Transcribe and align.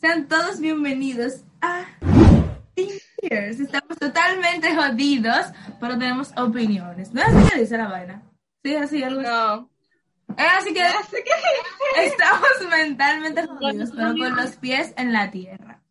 sean 0.00 0.28
todos 0.28 0.60
bienvenidos 0.60 1.42
a 1.60 1.84
Teen 2.74 2.88
Tears. 3.20 3.58
Estamos 3.58 3.98
totalmente 3.98 4.74
jodidos, 4.74 5.46
pero 5.80 5.98
tenemos 5.98 6.32
opiniones. 6.36 7.12
¿No 7.12 7.20
es 7.20 7.28
así 7.28 7.50
que 7.50 7.60
dice 7.60 7.78
la 7.78 7.88
vaina? 7.88 8.22
Sí, 8.62 8.76
así, 8.76 9.02
algo 9.02 9.20
así. 9.20 9.28
No. 9.28 9.70
Es 10.36 10.46
así 10.58 10.74
que 10.74 10.82
estamos 12.04 12.48
mentalmente 12.70 13.44
jodidos, 13.46 13.90
pero 13.90 14.16
con 14.16 14.36
los 14.36 14.56
pies 14.56 14.94
en 14.96 15.12
la 15.12 15.30
tierra. 15.32 15.82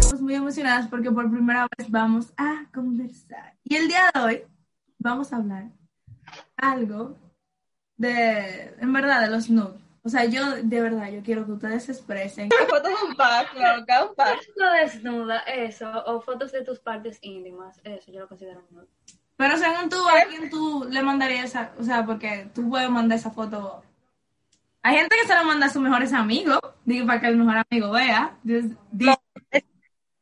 Estamos 0.00 0.20
muy 0.20 0.34
emocionadas 0.34 0.88
porque 0.88 1.10
por 1.10 1.30
primera 1.30 1.66
vez 1.78 1.90
vamos 1.90 2.34
a 2.36 2.66
conversar. 2.74 3.56
Y 3.64 3.76
el 3.76 3.88
día 3.88 4.10
de 4.12 4.20
hoy 4.20 4.42
vamos 4.98 5.32
a 5.32 5.36
hablar 5.36 5.70
algo 6.56 7.31
de, 7.96 8.74
en 8.80 8.92
verdad, 8.92 9.20
de 9.22 9.30
los 9.30 9.48
nudes. 9.50 9.80
O 10.04 10.08
sea, 10.08 10.24
yo, 10.24 10.56
de 10.62 10.80
verdad, 10.80 11.10
yo 11.10 11.22
quiero 11.22 11.46
que 11.46 11.52
ustedes 11.52 11.84
se 11.84 11.92
expresen. 11.92 12.48
Fotos 12.68 12.92
en 13.08 13.14
pack, 13.16 13.54
loca, 13.54 14.04
un 14.04 14.14
pack. 14.16 14.36
Foto 14.46 14.70
desnuda, 14.72 15.38
eso, 15.40 15.88
o 16.06 16.20
fotos 16.20 16.50
de 16.52 16.64
tus 16.64 16.80
partes 16.80 17.18
íntimas, 17.22 17.80
eso 17.84 18.10
yo 18.10 18.20
lo 18.20 18.28
considero 18.28 18.64
nude. 18.70 18.86
Pero 19.36 19.56
según 19.56 19.88
tú, 19.88 19.96
¿a 20.08 20.24
quién 20.28 20.50
tú 20.50 20.86
le 20.90 21.02
mandarías 21.02 21.44
esa? 21.46 21.72
O 21.78 21.82
sea, 21.84 22.04
porque 22.04 22.48
tú 22.54 22.68
puedes 22.68 22.90
mandar 22.90 23.18
esa 23.18 23.30
foto. 23.30 23.82
Hay 24.82 24.96
gente 24.96 25.14
que 25.20 25.26
se 25.28 25.34
la 25.34 25.44
manda 25.44 25.66
a 25.66 25.70
sus 25.70 25.80
mejores 25.80 26.12
amigos, 26.12 26.60
digo, 26.84 27.06
para 27.06 27.20
que 27.20 27.28
el 27.28 27.36
mejor 27.36 27.64
amigo 27.70 27.90
vea. 27.92 28.36
Just- 28.44 28.76
di- 28.90 29.06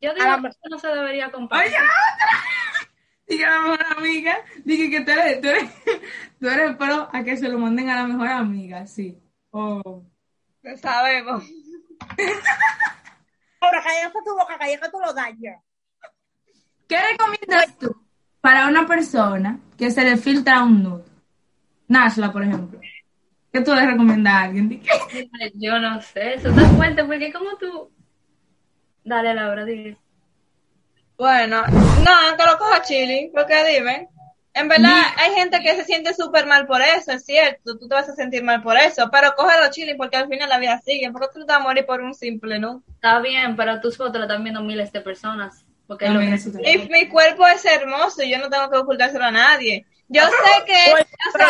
Yo 0.03 0.15
digo 0.15 0.43
que 0.43 0.49
eso 0.49 0.59
no 0.71 0.79
se 0.79 0.89
debería 0.89 1.31
compartir. 1.31 1.73
Oye, 1.73 1.77
otra. 1.79 2.45
Diga 3.31 3.47
a 3.47 3.55
la 3.55 3.63
mejor 3.63 3.87
amiga, 3.97 4.39
dije 4.65 4.91
que 4.91 5.01
tú 5.03 5.11
eres, 5.13 5.41
tú 5.41 5.47
eres, 5.47 5.71
tú 6.41 6.49
eres 6.49 6.77
pro 6.77 7.09
a 7.13 7.23
que 7.23 7.37
se 7.37 7.49
lo 7.49 7.59
manden 7.61 7.89
a 7.89 7.95
la 7.95 8.09
mejor 8.09 8.27
amiga, 8.27 8.85
sí. 8.89 9.17
Oh. 9.51 10.03
Lo 10.63 10.77
sabemos. 10.77 11.45
Ahora 13.61 13.83
cállate 13.85 14.19
tu 14.25 14.33
boca, 14.33 14.59
cállate 14.59 14.91
tú 14.91 14.99
lo 14.99 15.13
dañas. 15.13 15.63
¿Qué 16.89 16.97
recomiendas 17.01 17.79
tú 17.79 17.95
para 18.41 18.67
una 18.67 18.85
persona 18.85 19.61
que 19.79 19.93
se 19.93 20.03
le 20.03 20.17
filtra 20.17 20.65
un 20.65 20.83
nude? 20.83 21.05
Nashla, 21.87 22.33
por 22.33 22.43
ejemplo. 22.43 22.81
¿Qué 23.53 23.61
tú 23.61 23.73
le 23.75 23.87
recomiendas 23.87 24.33
a 24.33 24.43
alguien? 24.43 24.83
Yo 25.55 25.79
no 25.79 26.03
sé, 26.03 26.35
eso 26.35 26.51
te 26.53 26.63
cuenta, 26.77 27.07
porque 27.07 27.33
como 27.33 27.57
tú... 27.59 27.93
Dale, 29.05 29.35
Laura, 29.35 29.65
dile. 29.65 29.99
Bueno, 31.21 31.63
no, 31.67 32.37
que 32.39 32.45
lo 32.47 32.57
coja 32.57 32.81
chili, 32.81 33.31
porque 33.35 33.63
dime. 33.65 34.09
En 34.55 34.69
verdad, 34.69 35.03
hay 35.19 35.33
gente 35.35 35.61
que 35.61 35.77
se 35.77 35.85
siente 35.85 36.15
súper 36.15 36.47
mal 36.47 36.67
por 36.67 36.81
eso, 36.81 37.13
es 37.13 37.27
cierto, 37.27 37.77
tú 37.79 37.87
te 37.87 37.95
vas 37.95 38.09
a 38.09 38.15
sentir 38.15 38.43
mal 38.43 38.63
por 38.63 38.75
eso, 38.79 39.11
pero 39.13 39.35
cógelo 39.37 39.71
chili 39.71 39.95
porque 39.95 40.17
al 40.17 40.29
final 40.29 40.49
la 40.49 40.59
vida 40.59 40.81
sigue, 40.83 41.11
porque 41.13 41.29
tú 41.35 41.41
te 41.41 41.53
vas 41.53 41.59
a 41.61 41.63
morir 41.63 41.85
por 41.85 42.01
un 42.01 42.15
simple, 42.15 42.59
¿no? 42.59 42.83
Está 42.95 43.21
bien, 43.21 43.55
pero 43.55 43.81
tus 43.83 43.99
fotos 43.99 44.15
las 44.15 44.23
están 44.31 44.43
viendo 44.43 44.63
miles 44.63 44.91
de 44.93 45.03
personas. 45.03 45.63
Porque 45.87 46.07
es 46.07 46.13
lo 46.13 46.21
que. 46.21 46.71
Y 46.73 46.89
mi 46.89 47.07
cuerpo 47.09 47.47
es 47.47 47.65
hermoso, 47.67 48.23
yo 48.23 48.39
no 48.39 48.49
tengo 48.49 48.71
que 48.71 48.79
ocultárselo 48.79 49.25
a 49.27 49.31
nadie. 49.31 49.85
Yo 50.09 50.23
sé 50.23 50.65
que, 50.67 50.93
o 50.95 51.37
sea, 51.37 51.49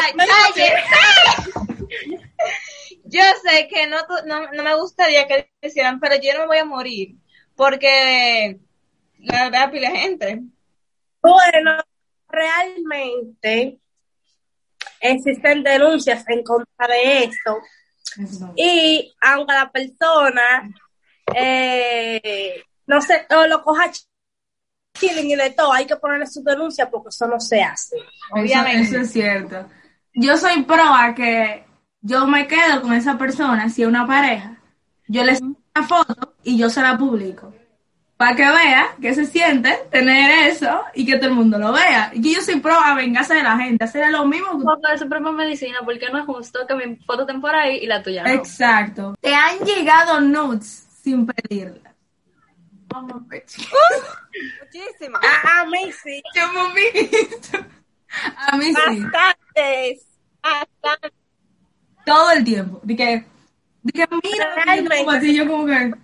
yo 3.04 3.22
sé 3.42 3.68
que 3.68 3.86
no, 3.86 3.98
tu- 4.06 4.26
no, 4.26 4.50
no 4.52 4.62
me 4.62 4.74
gustaría 4.76 5.26
que 5.28 5.48
hicieran, 5.62 6.00
pero 6.00 6.16
yo 6.20 6.32
no 6.34 6.40
me 6.40 6.46
voy 6.46 6.58
a 6.58 6.64
morir, 6.64 7.14
porque 7.54 8.58
la 9.22 9.44
verdad 9.50 9.70
pila 9.70 9.90
gente. 9.90 10.42
Bueno, 11.22 11.72
realmente 12.28 13.78
existen 15.00 15.62
denuncias 15.62 16.24
en 16.28 16.42
contra 16.42 16.86
de 16.88 17.24
esto 17.24 17.58
Eso 18.18 18.46
no. 18.46 18.52
y 18.56 19.12
aunque 19.20 19.52
la 19.54 19.70
persona 19.70 20.70
eh, 21.34 22.62
no 22.86 23.00
sé, 23.00 23.26
o 23.30 23.46
lo 23.46 23.62
coja 23.62 23.86
ch- 23.90 24.06
chilling 24.94 25.30
y 25.30 25.36
de 25.36 25.50
todo, 25.50 25.72
hay 25.72 25.86
que 25.86 25.96
ponerle 25.96 26.26
su 26.26 26.42
denuncia 26.42 26.90
porque 26.90 27.08
eso 27.10 27.26
no 27.28 27.38
se 27.38 27.62
hace. 27.62 27.96
Eso, 27.96 28.06
Obviamente. 28.32 28.82
eso 28.82 28.98
es 29.00 29.12
cierto. 29.12 29.68
Yo 30.12 30.36
soy 30.36 30.62
pro 30.64 30.82
a 30.82 31.14
que 31.14 31.64
yo 32.00 32.26
me 32.26 32.46
quedo 32.48 32.82
con 32.82 32.92
esa 32.94 33.16
persona, 33.16 33.68
si 33.70 33.82
es 33.82 33.88
una 33.88 34.06
pareja, 34.06 34.56
yo 35.06 35.22
le 35.22 35.36
saco 35.36 35.46
una 35.76 35.86
foto 35.86 36.34
y 36.42 36.58
yo 36.58 36.68
se 36.68 36.82
la 36.82 36.98
publico. 36.98 37.54
Para 38.20 38.36
que 38.36 38.42
vea 38.42 38.96
que 39.00 39.14
se 39.14 39.24
siente 39.24 39.78
tener 39.90 40.50
eso 40.50 40.84
y 40.92 41.06
que 41.06 41.16
todo 41.16 41.28
el 41.30 41.36
mundo 41.36 41.58
lo 41.58 41.72
vea. 41.72 42.10
Y 42.12 42.20
que 42.20 42.34
yo 42.34 42.42
soy 42.42 42.60
pro 42.60 42.74
a 42.74 42.94
vengarse 42.94 43.32
de 43.32 43.42
la 43.42 43.56
gente, 43.56 43.82
hacer 43.82 44.10
lo 44.10 44.26
mismo 44.26 44.60
que 44.60 44.92
de 44.92 44.98
su 44.98 45.08
propia 45.08 45.32
medicina, 45.32 45.78
porque 45.86 46.10
no 46.12 46.18
es 46.18 46.26
justo 46.26 46.66
que 46.66 46.74
mi 46.74 46.96
foto 46.96 47.22
estén 47.22 47.40
por 47.40 47.54
ahí 47.54 47.78
y 47.78 47.86
la 47.86 48.02
tuya 48.02 48.22
no. 48.24 48.28
Exacto. 48.28 49.16
Te 49.22 49.34
han 49.34 49.60
llegado 49.60 50.20
nudes 50.20 50.86
sin 51.02 51.24
pedirlas. 51.24 51.94
Vamos 52.88 53.12
a 53.22 53.26
ver. 53.26 53.46
Muchísimo. 54.64 55.16
A, 55.16 55.64
mí 55.64 55.90
sí, 55.90 56.22
Yo 56.36 56.42
me 56.52 56.88
he 56.88 57.02
visto. 57.08 57.58
A 58.36 58.56
mí 58.58 58.66
sí. 58.66 59.00
bastantes. 59.00 60.06
Bastante. 60.42 61.16
Todo 62.04 62.32
el 62.32 62.44
tiempo. 62.44 62.80
De 62.82 62.96
que, 62.96 63.24
de 63.82 63.92
que 63.94 64.06
mira, 64.22 64.98
como 64.98 65.10
así, 65.10 65.34
yo 65.34 65.48
como 65.48 65.64
que. 65.64 65.94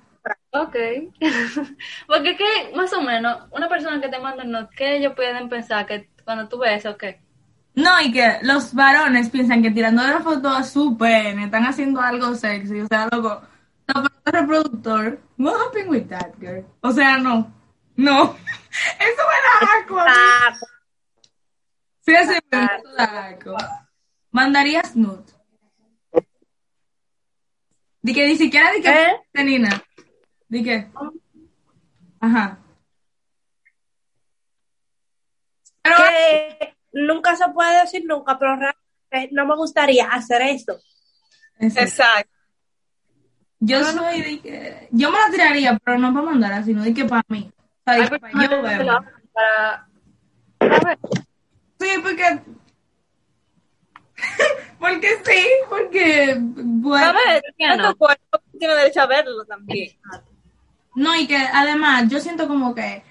Ok. 0.63 0.77
porque 2.07 2.31
es 2.31 2.39
que, 2.39 2.77
más 2.77 2.93
o 2.93 3.03
menos, 3.03 3.39
una 3.51 3.69
persona 3.69 4.01
que 4.01 4.09
te 4.09 4.19
manda 4.19 4.45
no, 4.45 4.69
que 4.71 4.97
ellos 4.97 5.15
pueden 5.15 5.49
pensar 5.49 5.87
que 5.87 6.09
cuando 6.25 6.49
tú 6.49 6.59
ves 6.59 6.85
eso, 6.85 6.97
que 6.97 7.21
No, 7.75 8.01
y 8.01 8.13
que 8.13 8.39
los 8.43 8.75
varones 8.75 9.31
piensan 9.31 9.63
que 9.63 9.71
tirando 9.71 10.03
la 10.03 10.21
foto 10.21 10.49
a 10.49 10.63
su 10.63 10.97
pene 10.97 11.45
están 11.45 11.65
haciendo 11.65 12.01
algo 12.01 12.35
sexy. 12.35 12.81
O 12.81 12.87
sea, 12.87 13.09
loco, 13.13 13.43
no, 13.89 14.05
pero 14.25 14.41
reproductor, 14.41 15.21
no 15.37 15.55
happen 15.55 15.89
with 15.89 16.09
that, 16.09 16.33
girl. 16.41 16.65
O 16.81 16.91
sea, 16.93 17.19
no. 17.19 17.53
No. 17.97 18.23
Eso 18.99 19.23
me 19.29 19.39
da 19.45 19.79
asco. 19.79 20.67
Sí, 22.01 22.13
me 22.13 22.59
da 22.97 23.27
asco. 23.29 23.57
Mandarías 24.31 24.97
nude. 24.97 25.37
Di 28.03 28.15
que 28.15 28.29
ni 28.29 28.37
siquiera 28.37 28.71
di 28.71 28.83
que 28.83 28.89
¿Eh? 28.89 29.45
Nina. 29.45 29.83
Di 30.49 30.63
que. 30.63 30.91
Ajá. 32.21 32.59
Pero 35.83 35.97
que 35.97 36.77
nunca 36.93 37.37
se 37.37 37.49
puede 37.49 37.81
decir 37.81 38.05
nunca, 38.07 38.39
pero 38.39 38.57
realmente 38.57 39.35
no 39.35 39.47
me 39.47 39.57
gustaría 39.57 40.07
hacer 40.09 40.43
esto. 40.43 40.79
Exacto. 41.59 42.31
Yo 43.59 43.83
soy 43.85 44.21
de 44.23 44.41
que. 44.41 44.89
Yo 44.91 45.11
me 45.11 45.19
la 45.19 45.31
tiraría, 45.31 45.79
pero 45.79 45.99
no 45.99 46.13
para 46.13 46.27
mandar, 46.27 46.65
sino 46.65 46.83
de 46.83 46.93
que 46.93 47.05
para 47.05 47.25
mí. 47.29 47.51
O 47.59 47.91
sea, 47.91 48.03
de 48.03 48.11
que 48.11 48.19
para 48.19 48.33
yo 48.43 48.63
verlo. 48.63 49.05
para, 49.33 49.89
para 50.59 50.79
ver. 50.81 50.99
Sí, 51.81 51.89
porque. 52.03 52.41
porque 54.79 55.09
sí, 55.25 55.47
porque. 55.69 56.37
Bueno. 56.39 57.07
A 57.07 57.13
ver, 57.13 57.43
qué 57.57 57.77
no? 57.77 57.91
tu 57.91 57.99
cuerpo, 57.99 58.39
tiene 58.59 58.75
derecho 58.75 59.01
a 59.01 59.07
verlo 59.07 59.45
también. 59.47 59.97
No, 60.97 61.15
y 61.15 61.27
que 61.27 61.37
además 61.37 62.09
yo 62.09 62.19
siento 62.21 62.49
como 62.49 62.75
que 62.75 63.05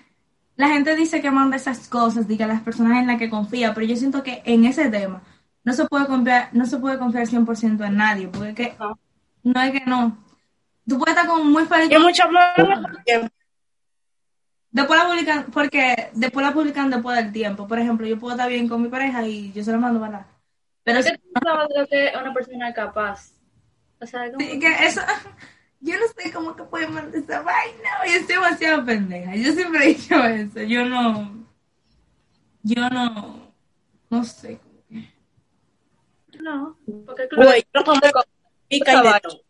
la 0.57 0.67
gente 0.69 0.95
dice 0.95 1.21
que 1.21 1.31
manda 1.31 1.55
esas 1.55 1.87
cosas, 1.87 2.27
diga 2.27 2.47
las 2.47 2.61
personas 2.61 2.99
en 2.99 3.07
las 3.07 3.17
que 3.19 3.29
confía, 3.29 3.73
pero 3.73 3.85
yo 3.85 3.95
siento 3.95 4.23
que 4.23 4.41
en 4.45 4.65
ese 4.65 4.89
tema 4.89 5.21
no 5.63 5.73
se 5.73 5.85
puede 5.85 6.05
confiar, 6.07 6.49
no 6.53 6.65
se 6.65 6.77
puede 6.77 6.97
confiar 6.97 7.27
100% 7.27 7.85
en 7.85 7.97
nadie, 7.97 8.27
porque 8.27 8.49
es 8.49 8.55
que 8.55 8.75
No. 8.79 8.99
no 9.43 9.61
es 9.61 9.71
que 9.71 9.85
no. 9.85 10.17
Tú 10.87 10.97
puedes 10.99 11.15
estar 11.15 11.27
como 11.27 11.43
muy 11.43 11.65
feliz. 11.65 11.85
Y 11.85 11.89
tiempo. 13.05 13.29
Después 14.71 14.99
la 14.99 15.07
publican, 15.07 15.45
porque 15.53 16.09
después 16.13 16.45
la 16.45 16.53
publican 16.53 16.89
después 16.89 17.15
del 17.17 17.31
tiempo. 17.31 17.67
Por 17.67 17.79
ejemplo, 17.79 18.05
yo 18.05 18.19
puedo 18.19 18.35
estar 18.35 18.49
bien 18.49 18.67
con 18.67 18.81
mi 18.81 18.89
pareja 18.89 19.25
y 19.25 19.51
yo 19.53 19.63
se 19.63 19.71
la 19.71 19.77
mando 19.77 19.99
para 19.99 20.27
Pero 20.83 20.97
¿Qué 20.99 21.03
sí, 21.03 21.11
tú 21.33 21.39
sabes 21.43 21.67
lo 21.75 21.87
que 21.87 22.11
una 22.19 22.33
persona 22.33 22.69
es 22.69 22.75
capaz? 22.75 23.31
O 24.01 24.05
sea, 24.05 24.29
como- 24.31 24.39
sí, 24.45 24.59
que 24.59 24.67
eso, 24.85 25.01
yo 25.79 25.95
no 25.99 26.07
sé 26.07 26.31
cómo 26.31 26.55
que 26.55 26.63
pueden 26.63 26.93
mandar 26.93 27.15
esa 27.15 27.41
vaina, 27.41 27.89
yo 28.05 28.13
estoy 28.13 28.35
demasiado 28.35 28.85
pendeja. 28.85 29.35
Yo 29.35 29.53
siempre 29.53 29.83
he 29.83 29.87
dicho 29.93 30.15
eso, 30.23 30.61
yo 30.61 30.85
no, 30.85 31.45
yo 32.63 32.89
no, 32.89 33.53
no 34.09 34.23
sé. 34.23 34.59
No, 36.39 36.77
porque 37.05 37.27
claro, 37.27 37.49
Güey, 37.49 37.65
yo 37.73 37.83
como 37.83 38.01
pica 38.67 38.93
y 38.93 39.13
de 39.13 39.19
todo. 39.21 39.41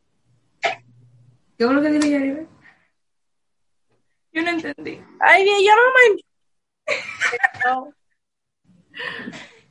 ¿Qué 1.57 1.65
fue 1.65 1.73
lo 1.73 1.81
que 1.81 1.89
dijo 1.89 2.05
Yaribel? 2.05 2.47
Yo 4.33 4.41
no 4.43 4.49
entendí. 4.49 5.01
Ay, 5.19 5.45
yo 5.45 5.73
no 5.75 5.81
me... 5.95 6.21
No. 7.65 7.93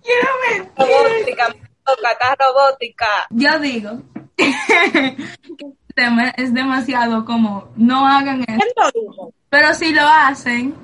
Yo 0.02 0.14
no 0.22 0.32
me 0.40 0.70
Robótica, 0.76 1.46
toca, 1.84 2.12
está 2.12 2.36
robótica. 2.36 3.26
Yo 3.30 3.58
digo 3.60 4.02
tema 5.94 6.28
es 6.30 6.52
demasiado 6.52 7.24
como 7.24 7.68
no 7.76 8.06
hagan 8.06 8.40
eso. 8.42 8.46
¿Quién 8.58 8.68
lo 8.76 9.10
dijo? 9.10 9.32
Pero 9.48 9.72
si 9.74 9.92
lo 9.94 10.02
hacen, 10.06 10.74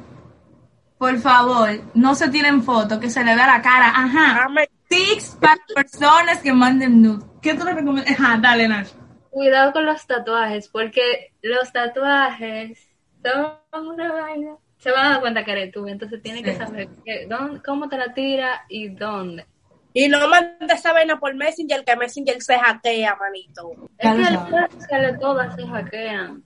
por 0.98 1.18
favor, 1.18 1.68
no 1.94 2.14
se 2.14 2.28
tiren 2.28 2.62
fotos, 2.62 2.98
que 2.98 3.10
se 3.10 3.24
le 3.24 3.34
vea 3.34 3.46
la 3.46 3.62
cara. 3.62 3.88
Ajá. 3.94 4.48
Tics 4.88 5.36
para 5.40 5.56
personas 5.74 6.38
que 6.38 6.52
manden 6.52 7.00
nude. 7.02 7.24
¿Qué 7.40 7.54
tú 7.54 7.64
le 7.64 7.72
recomiendas? 7.74 8.18
Ajá, 8.18 8.38
dale, 8.40 8.68
Nacho. 8.68 8.94
cuidado 9.30 9.72
con 9.72 9.86
los 9.86 10.04
tatuajes, 10.06 10.68
porque 10.68 11.32
los 11.42 11.72
tatuajes 11.72 12.88
son 13.22 13.86
una 13.86 14.12
vaina. 14.12 14.56
Se 14.78 14.90
van 14.90 15.06
a 15.06 15.10
dar 15.10 15.20
cuenta 15.20 15.44
que 15.44 15.52
eres 15.52 15.72
tú, 15.72 15.86
entonces 15.86 16.22
tienes 16.22 16.42
que 16.42 16.54
saber 16.56 16.88
que, 17.04 17.26
dónde- 17.28 17.60
cómo 17.62 17.88
te 17.88 17.96
la 17.98 18.12
tira 18.14 18.64
y 18.68 18.88
dónde. 18.88 19.46
Y 19.92 20.08
no 20.08 20.28
mandes 20.28 20.70
esa 20.78 20.92
vaina 20.92 21.18
por 21.18 21.34
Messenger, 21.34 21.84
que 21.84 21.96
Messenger 21.96 22.40
se 22.42 22.56
hackea, 22.58 23.16
manito. 23.16 23.72
Es 23.98 24.14
que 24.14 24.30
las 24.30 24.50
redes 24.50 25.18
todas 25.20 25.54
se 25.56 25.66
hackean. 25.66 26.44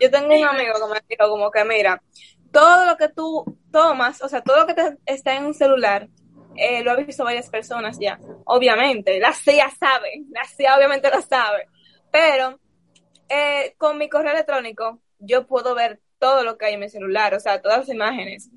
Yo 0.00 0.10
tengo 0.10 0.26
un 0.34 0.44
amigo 0.44 0.74
que 0.74 0.94
me 0.94 1.00
dijo 1.08 1.28
como 1.30 1.50
que, 1.50 1.64
mira, 1.64 2.00
todo 2.52 2.86
lo 2.86 2.96
que 2.96 3.08
tú 3.08 3.58
tomas, 3.72 4.22
o 4.22 4.28
sea, 4.28 4.42
todo 4.42 4.58
lo 4.60 4.66
que 4.66 4.74
te- 4.74 4.98
está 5.06 5.34
en 5.34 5.46
un 5.46 5.54
celular, 5.54 6.08
eh, 6.56 6.84
lo 6.84 6.92
ha 6.92 6.96
visto 6.96 7.24
varias 7.24 7.48
personas 7.50 7.98
ya, 7.98 8.20
obviamente, 8.44 9.18
la 9.18 9.32
CIA 9.32 9.70
sabe, 9.70 10.22
la 10.30 10.44
CIA 10.44 10.76
obviamente 10.76 11.10
lo 11.10 11.20
sabe, 11.22 11.66
pero 12.12 12.60
eh, 13.28 13.74
con 13.78 13.98
mi 13.98 14.08
correo 14.08 14.32
electrónico 14.32 15.00
yo 15.18 15.46
puedo 15.48 15.74
ver 15.74 16.00
todo 16.20 16.44
lo 16.44 16.56
que 16.56 16.66
hay 16.66 16.74
en 16.74 16.80
mi 16.80 16.88
celular, 16.88 17.34
o 17.34 17.40
sea, 17.40 17.60
todas 17.60 17.78
las 17.80 17.88
imágenes. 17.88 18.50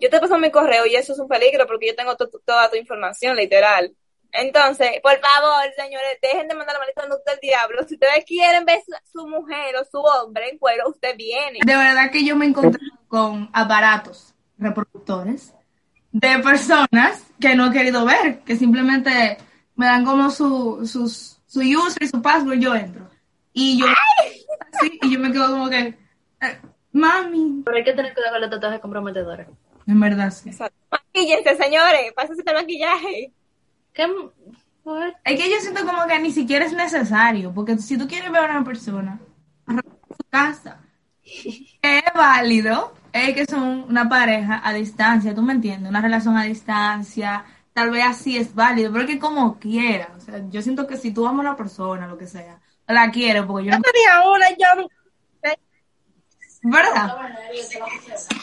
Yo 0.00 0.08
te 0.10 0.18
paso 0.20 0.38
mi 0.38 0.50
correo 0.50 0.86
y 0.86 0.94
eso 0.96 1.12
es 1.12 1.18
un 1.18 1.28
peligro 1.28 1.66
porque 1.66 1.88
yo 1.88 1.94
tengo 1.94 2.16
to- 2.16 2.28
to- 2.28 2.40
toda 2.44 2.70
tu 2.70 2.76
información, 2.76 3.36
literal. 3.36 3.92
Entonces, 4.32 4.92
por 5.02 5.18
favor, 5.20 5.62
señores, 5.76 6.18
dejen 6.22 6.46
de 6.48 6.54
mandar 6.54 6.74
la 6.74 6.78
maldita 6.80 7.06
luz 7.06 7.18
del 7.26 7.38
diablo. 7.40 7.82
Si 7.88 7.94
ustedes 7.94 8.24
quieren 8.24 8.64
ver 8.64 8.80
su, 8.86 8.92
su 9.20 9.26
mujer 9.28 9.74
o 9.76 9.84
su 9.84 9.98
hombre 9.98 10.48
en 10.50 10.58
cuero, 10.58 10.88
usted 10.88 11.16
viene. 11.16 11.58
De 11.66 11.76
verdad 11.76 12.10
que 12.12 12.24
yo 12.24 12.36
me 12.36 12.46
encontré 12.46 12.80
con 13.08 13.50
aparatos 13.52 14.34
reproductores 14.56 15.52
de 16.12 16.38
personas 16.38 17.24
que 17.40 17.54
no 17.54 17.66
he 17.68 17.72
querido 17.72 18.04
ver, 18.04 18.40
que 18.40 18.56
simplemente 18.56 19.36
me 19.74 19.86
dan 19.86 20.04
como 20.04 20.30
su, 20.30 20.86
sus, 20.86 21.40
su 21.46 21.60
user 21.60 22.02
y 22.02 22.08
su 22.08 22.22
password, 22.22 22.58
yo 22.58 22.74
entro. 22.74 23.08
Y 23.52 23.80
yo, 23.80 23.86
así, 24.72 24.98
y 25.02 25.12
yo 25.12 25.18
me 25.18 25.32
quedo 25.32 25.50
como 25.50 25.68
que, 25.68 25.78
eh, 26.40 26.58
mami, 26.92 27.62
Pero 27.64 27.76
hay 27.76 27.84
que 27.84 27.92
tener 27.94 28.14
cuidado 28.14 28.34
con 28.34 28.40
los 28.42 28.50
tatuajes 28.50 28.80
comprometedores. 28.80 29.48
En 29.86 30.00
verdad 30.00 30.30
sí. 30.30 30.50
Exacto. 30.50 30.76
Maquíllense, 30.90 31.56
señores, 31.56 32.12
pásense 32.14 32.42
el 32.46 32.54
maquillaje. 32.54 33.32
¿Qué? 33.92 34.06
What? 34.84 35.12
Es 35.24 35.40
que 35.40 35.50
yo 35.50 35.60
siento 35.60 35.84
como 35.84 36.06
que 36.06 36.18
ni 36.18 36.32
siquiera 36.32 36.64
es 36.64 36.72
necesario, 36.72 37.52
porque 37.52 37.76
si 37.78 37.98
tú 37.98 38.08
quieres 38.08 38.30
ver 38.30 38.44
a 38.44 38.56
una 38.56 38.64
persona, 38.64 39.20
su 39.68 40.24
casa. 40.30 40.80
Es 41.82 42.02
válido, 42.14 42.92
es 43.12 43.34
que 43.34 43.46
son 43.46 43.84
una 43.88 44.08
pareja 44.08 44.60
a 44.64 44.72
distancia, 44.72 45.34
tú 45.34 45.42
me 45.42 45.52
entiendes, 45.52 45.88
una 45.88 46.00
relación 46.00 46.36
a 46.36 46.44
distancia, 46.44 47.44
tal 47.72 47.90
vez 47.90 48.04
así 48.04 48.36
es 48.36 48.54
válido, 48.54 48.92
pero 48.92 49.04
es 49.04 49.10
que 49.10 49.18
como 49.18 49.58
quiera, 49.58 50.12
o 50.16 50.20
sea, 50.20 50.42
yo 50.50 50.60
siento 50.60 50.86
que 50.86 50.96
si 50.96 51.12
tú 51.12 51.26
amas 51.26 51.46
a 51.46 51.50
una 51.50 51.56
persona, 51.56 52.06
lo 52.06 52.18
que 52.18 52.26
sea, 52.26 52.60
la 52.86 53.10
quiero, 53.10 53.46
porque 53.46 53.66
yo 53.66 53.72
Yo 53.72 53.78
no, 53.78 53.82
tenía 53.82 54.28
una, 54.28 54.50
yo 54.50 54.88
¿verdad? 56.62 57.16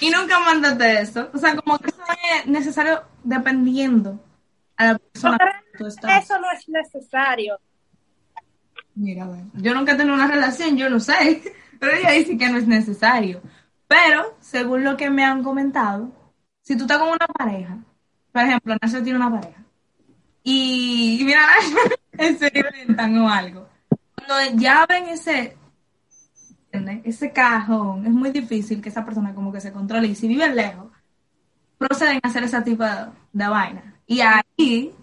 Y 0.02 0.10
nunca 0.10 0.40
mandaste 0.40 1.02
eso, 1.02 1.30
o 1.34 1.38
sea, 1.38 1.56
como 1.56 1.78
que 1.80 1.90
eso 1.90 2.02
es 2.36 2.48
necesario 2.48 3.04
dependiendo 3.24 4.19
a 4.75 4.86
la 4.86 4.98
persona 4.98 5.38
que 5.72 5.78
tú 5.78 5.88
estás. 5.88 6.24
eso 6.24 6.40
no 6.40 6.52
es 6.52 6.68
necesario. 6.69 7.60
Mira, 8.96 9.25
bueno, 9.25 9.52
yo 9.54 9.74
nunca 9.75 9.94
he 9.94 9.96
tenido 9.96 10.16
una 10.16 10.28
relación, 10.28 10.75
yo 10.75 10.90
no 10.90 11.00
sé, 11.00 11.44
pero 11.80 11.94
ella 11.94 12.12
dice 12.12 12.38
que 12.38 12.50
no 12.50 12.58
es 12.58 12.68
necesario. 12.68 13.42
Pero, 13.88 14.36
según 14.42 14.84
lo 14.84 14.98
que 14.98 15.10
me 15.10 15.24
han 15.24 15.44
comentado, 15.44 16.12
si 16.62 16.75
tú 16.75 16.84
estás 16.84 16.98
con 16.98 17.10
una 17.10 17.28
pareja, 17.28 17.78
por 18.31 18.42
ejemplo, 18.42 18.75
Nacho 18.81 19.04
tiene 19.04 19.19
una 19.19 19.40
pareja, 19.40 19.64
y, 20.44 21.22
y 21.22 21.24
mira, 21.24 21.48
Nacho, 22.14 22.46
inventan 22.54 23.18
o 23.19 23.30
algo. 23.30 23.69
Cuando 24.16 24.60
ya 24.60 24.86
ven 24.88 25.08
ese, 25.10 25.56
ese 27.03 27.31
cajón, 27.31 28.06
es 28.06 28.12
muy 28.12 28.31
difícil 28.31 28.81
que 28.81 28.89
esa 28.89 29.06
persona 29.06 29.33
como 29.33 29.51
que 29.51 29.62
se 29.62 29.71
controle, 29.71 30.07
y 30.07 30.15
si 30.15 30.27
viven 30.27 30.56
lejos, 30.56 30.91
proceden 31.77 32.19
a 32.24 32.27
hacer 32.27 32.44
ese 32.44 32.62
tipo 32.62 32.83
de, 32.83 33.07
de 33.33 33.47
vaina. 33.47 34.01
Y 34.06 34.21
ahí 34.21 34.94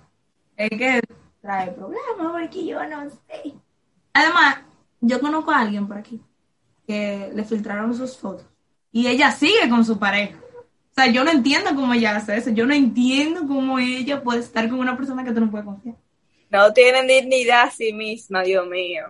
es 0.57 0.71
que 0.71 1.01
trae 1.41 1.71
problemas, 1.73 2.05
porque 2.17 2.67
yo 2.67 2.83
no 2.89 3.11
sé. 3.11 3.55
Además, 4.13 4.57
yo 5.01 5.21
conozco 5.21 5.51
a 5.51 5.61
alguien 5.61 5.87
por 5.87 5.99
aquí 5.99 6.21
que 6.87 7.31
le 7.35 7.45
filtraron 7.45 7.95
sus 7.95 8.17
fotos 8.17 8.47
y 8.93 9.07
ella 9.09 9.33
sigue 9.33 9.69
con 9.69 9.85
su 9.85 9.99
pareja. 9.99 10.39
O 10.39 10.95
sea, 10.95 11.07
yo 11.09 11.25
no 11.25 11.31
entiendo 11.33 11.75
cómo 11.75 11.93
ella 11.93 12.15
hace 12.15 12.37
eso. 12.37 12.51
Yo 12.51 12.67
no 12.67 12.73
entiendo 12.73 13.49
cómo 13.49 13.81
ella 13.81 14.23
puede 14.23 14.39
estar 14.39 14.69
con 14.69 14.79
una 14.79 14.97
persona 14.97 15.25
que 15.25 15.33
tú 15.33 15.41
no 15.41 15.51
puedes 15.51 15.67
confiar. 15.67 15.97
No 16.51 16.73
tienen 16.73 17.09
dignidad 17.09 17.65
a 17.65 17.71
sí 17.71 17.93
misma, 17.93 18.45
Dios 18.45 18.65
mío. 18.69 19.07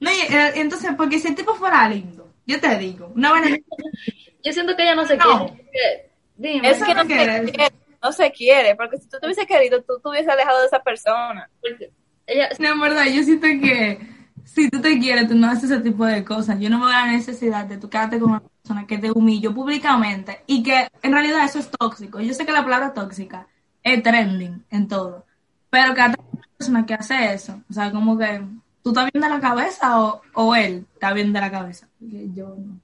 No, 0.00 0.10
y, 0.10 0.34
eh, 0.34 0.52
entonces, 0.56 0.90
porque 0.96 1.18
si 1.18 1.28
el 1.28 1.34
tipo 1.34 1.54
fuera 1.54 1.88
lindo, 1.88 2.28
yo 2.46 2.60
te 2.60 2.76
digo, 2.78 3.12
una 3.14 3.30
buena... 3.30 3.48
Yo 4.42 4.54
siento 4.54 4.74
que 4.74 4.82
ella 4.84 4.94
no 4.94 5.04
se 5.06 5.18
No. 5.18 5.46
quiere. 5.48 6.10
Dime, 6.36 6.70
Es 6.70 6.82
que 6.82 6.94
no 6.94 7.02
no 7.04 7.08
se 7.08 7.14
quiere, 7.14 7.72
no 8.02 8.12
se 8.12 8.32
quiere, 8.32 8.74
porque 8.74 8.96
si 8.96 9.06
tú 9.06 9.18
te 9.20 9.26
hubiese 9.26 9.46
querido, 9.46 9.82
tú 9.82 10.00
te 10.02 10.08
hubieses 10.08 10.28
alejado 10.28 10.60
de 10.60 10.66
esa 10.66 10.82
persona. 10.82 11.50
porque 11.60 11.90
ella, 12.26 12.48
No, 12.58 12.72
en 12.72 12.80
verdad, 12.80 13.04
yo 13.04 13.22
siento 13.22 13.46
que 13.46 13.98
si 14.44 14.70
tú 14.70 14.80
te 14.80 14.98
quieres, 14.98 15.28
tú 15.28 15.34
no 15.34 15.48
haces 15.50 15.70
ese 15.70 15.80
tipo 15.80 16.06
de 16.06 16.24
cosas. 16.24 16.58
Yo 16.58 16.70
no 16.70 16.80
veo 16.80 16.88
la 16.88 17.06
necesidad 17.06 17.66
de 17.66 17.76
tú 17.76 17.90
quedarte 17.90 18.18
con 18.18 18.30
una 18.30 18.40
persona 18.40 18.86
que 18.86 18.96
te 18.96 19.10
humilló 19.10 19.54
públicamente 19.54 20.42
y 20.46 20.62
que 20.62 20.88
en 21.02 21.12
realidad 21.12 21.44
eso 21.44 21.58
es 21.58 21.70
tóxico. 21.70 22.20
Yo 22.20 22.32
sé 22.32 22.46
que 22.46 22.52
la 22.52 22.64
palabra 22.64 22.94
tóxica 22.94 23.46
es 23.82 24.02
trending 24.02 24.64
en 24.70 24.88
todo, 24.88 25.26
pero 25.68 25.92
quedarte 25.94 26.16
con 26.16 26.28
una 26.32 26.48
persona 26.56 26.86
que 26.86 26.94
hace 26.94 27.34
eso, 27.34 27.60
o 27.68 27.72
sea, 27.74 27.90
como 27.92 28.16
que 28.16 28.40
tú 28.82 28.90
estás 28.90 29.10
bien 29.12 29.22
de 29.22 29.28
la 29.28 29.40
cabeza 29.40 30.00
o, 30.00 30.22
o 30.34 30.54
él 30.54 30.86
está 30.92 31.12
bien 31.12 31.32
de 31.32 31.40
la 31.40 31.50
cabeza. 31.50 31.88
Porque 31.98 32.28
yo 32.34 32.56
no. 32.56 32.80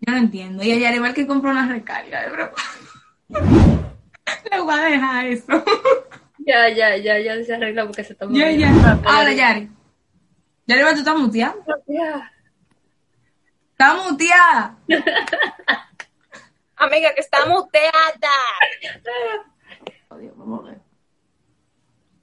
Yo 0.00 0.12
no 0.12 0.18
entiendo. 0.18 0.62
Y 0.62 0.84
al 0.84 0.94
igual 0.94 1.14
que 1.14 1.26
compró 1.26 1.50
una 1.50 1.68
recarga 1.68 2.22
de 2.22 2.30
broma. 2.30 2.52
Le 4.50 4.60
voy 4.60 4.74
a 4.74 4.84
dejar 4.84 5.26
eso. 5.26 5.46
ya, 6.38 6.68
ya, 6.68 6.96
ya, 6.96 7.18
ya 7.18 7.44
se 7.44 7.54
arregla 7.54 7.84
porque 7.84 8.04
se 8.04 8.12
está 8.12 8.26
ya, 8.30 8.50
ya. 8.50 8.70
Ahora, 9.04 9.32
Yari. 9.32 9.70
Yari, 10.66 10.82
tú 10.82 10.98
estás 10.98 11.16
muteando. 11.16 11.64
Ya. 11.86 12.32
Está 13.72 13.94
muteada. 13.94 14.76
Amiga, 16.76 17.14
que 17.14 17.20
está 17.20 17.46
muteada. 17.46 18.34
Dios, 20.18 20.32
vamos 20.36 20.60
a 20.60 20.70
ver. 20.70 20.80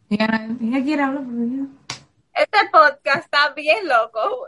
Ella, 0.10 0.48
ella 0.62 0.84
quiere 0.84 1.04
hablar, 1.04 1.24
pero 1.26 1.46
yo... 1.46 1.66
Este 2.34 2.58
podcast 2.72 3.26
está 3.26 3.50
bien 3.54 3.88
loco. 3.88 4.46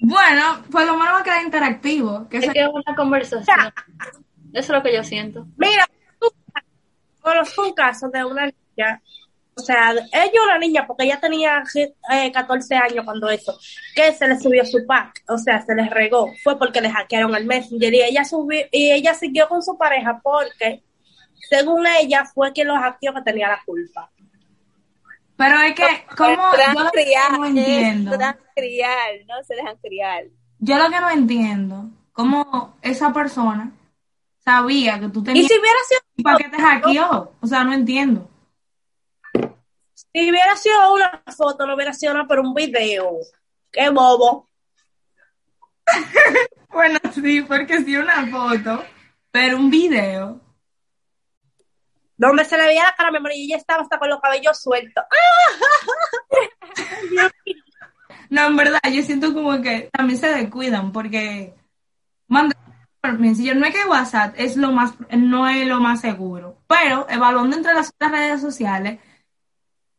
Bueno, 0.00 0.62
por 0.70 0.84
lo 0.84 0.96
menos 0.96 1.14
va 1.14 1.18
a 1.20 1.24
quedar 1.24 1.42
interactivo. 1.42 2.28
Que 2.28 2.38
Es 2.38 2.44
es 2.54 2.68
una 2.72 2.94
conversación. 2.94 3.58
Eso 3.58 3.72
es 4.52 4.68
lo 4.68 4.82
que 4.82 4.94
yo 4.94 5.02
siento. 5.02 5.46
Mira, 5.56 5.88
tú- 6.20 6.32
conozco 7.20 7.62
un 7.66 7.72
caso 7.74 8.08
de 8.08 8.24
una 8.24 8.46
niña, 8.46 9.02
o 9.54 9.60
sea, 9.60 9.92
ella 9.92 10.42
una 10.44 10.58
niña, 10.58 10.86
porque 10.86 11.04
ella 11.04 11.18
tenía 11.20 11.62
eh, 12.12 12.30
14 12.30 12.74
años 12.76 13.04
cuando 13.04 13.28
eso, 13.30 13.58
que 13.94 14.12
se 14.12 14.28
le 14.28 14.38
subió 14.38 14.64
su 14.64 14.86
pack, 14.86 15.24
o 15.28 15.36
sea, 15.38 15.60
se 15.62 15.74
les 15.74 15.90
regó, 15.90 16.30
fue 16.44 16.58
porque 16.58 16.80
le 16.80 16.90
hackearon 16.90 17.34
el 17.34 17.46
Messenger 17.46 17.92
y 17.92 18.02
ella 18.02 18.24
subió, 18.24 18.64
y 18.70 18.92
ella 18.92 19.14
siguió 19.14 19.48
con 19.48 19.62
su 19.62 19.76
pareja 19.76 20.20
porque, 20.22 20.84
según 21.48 21.86
ella, 21.86 22.24
fue 22.26 22.52
quien 22.52 22.68
lo 22.68 22.76
hackeó 22.76 23.12
que 23.14 23.22
tenía 23.22 23.48
la 23.48 23.60
culpa. 23.64 24.10
Pero 25.36 25.60
es 25.60 25.74
que, 25.74 26.06
¿cómo? 26.16 26.50
Yo 26.74 26.82
lo 26.82 26.90
que 26.90 27.14
no 27.32 27.46
entiendo. 27.46 28.12
Se 28.12 28.18
dejan 28.18 28.38
criar, 28.54 29.10
no 29.26 29.42
se 29.44 29.54
dejan 29.54 29.76
criar. 29.76 30.24
Yo 30.58 30.78
lo 30.78 30.90
que 30.90 31.00
no 31.00 31.10
entiendo, 31.10 31.90
cómo 32.12 32.76
esa 32.80 33.12
persona 33.12 33.72
sabía 34.38 34.98
que 34.98 35.08
tú 35.08 35.20
Y 35.20 35.24
tenías... 35.24 35.46
si 35.48 35.58
hubiera 35.58 35.78
sido, 35.86 36.00
¿Y 36.16 36.22
para 36.22 36.38
qué 36.38 36.48
te 36.48 36.56
hackeó? 36.56 37.32
O 37.40 37.46
sea, 37.46 37.64
no 37.64 37.74
entiendo. 37.74 38.30
si 39.94 40.30
hubiera 40.30 40.56
sido 40.56 40.94
una 40.94 41.22
foto, 41.36 41.66
no 41.66 41.74
hubiera 41.74 41.92
sido 41.92 42.14
nada, 42.14 42.26
pero 42.26 42.42
un 42.42 42.54
video. 42.54 43.18
Qué 43.70 43.90
bobo. 43.90 44.48
Bueno, 46.68 46.98
sí, 47.14 47.40
porque 47.40 47.82
sí 47.84 47.96
una 47.96 48.26
foto, 48.26 48.84
pero 49.30 49.56
un 49.56 49.70
video. 49.70 50.42
Donde 52.16 52.44
se 52.44 52.56
le 52.56 52.66
veía 52.66 52.84
la 52.84 52.94
cara 52.94 53.08
a 53.08 53.12
mi 53.12 53.18
amor 53.18 53.32
y 53.34 53.44
ella 53.44 53.56
estaba 53.56 53.82
hasta 53.82 53.98
con 53.98 54.08
los 54.08 54.20
cabellos 54.20 54.60
sueltos. 54.60 55.04
Mío. 57.10 57.30
No, 58.30 58.46
en 58.46 58.56
verdad, 58.56 58.80
yo 58.92 59.02
siento 59.02 59.32
como 59.32 59.60
que 59.62 59.88
también 59.92 60.18
se 60.18 60.28
descuidan 60.28 60.92
porque 60.92 61.54
manda 62.26 62.56
por 63.00 63.18
Messenger. 63.18 63.56
No 63.56 63.66
es 63.66 63.74
que 63.74 63.84
WhatsApp 63.84 64.34
es 64.36 64.56
lo 64.56 64.72
más, 64.72 64.94
no 65.10 65.48
es 65.48 65.66
lo 65.66 65.80
más 65.80 66.00
seguro, 66.00 66.58
pero 66.66 67.06
evaluando 67.08 67.56
entre 67.56 67.74
las 67.74 67.88
otras 67.88 68.10
redes 68.10 68.40
sociales, 68.40 68.98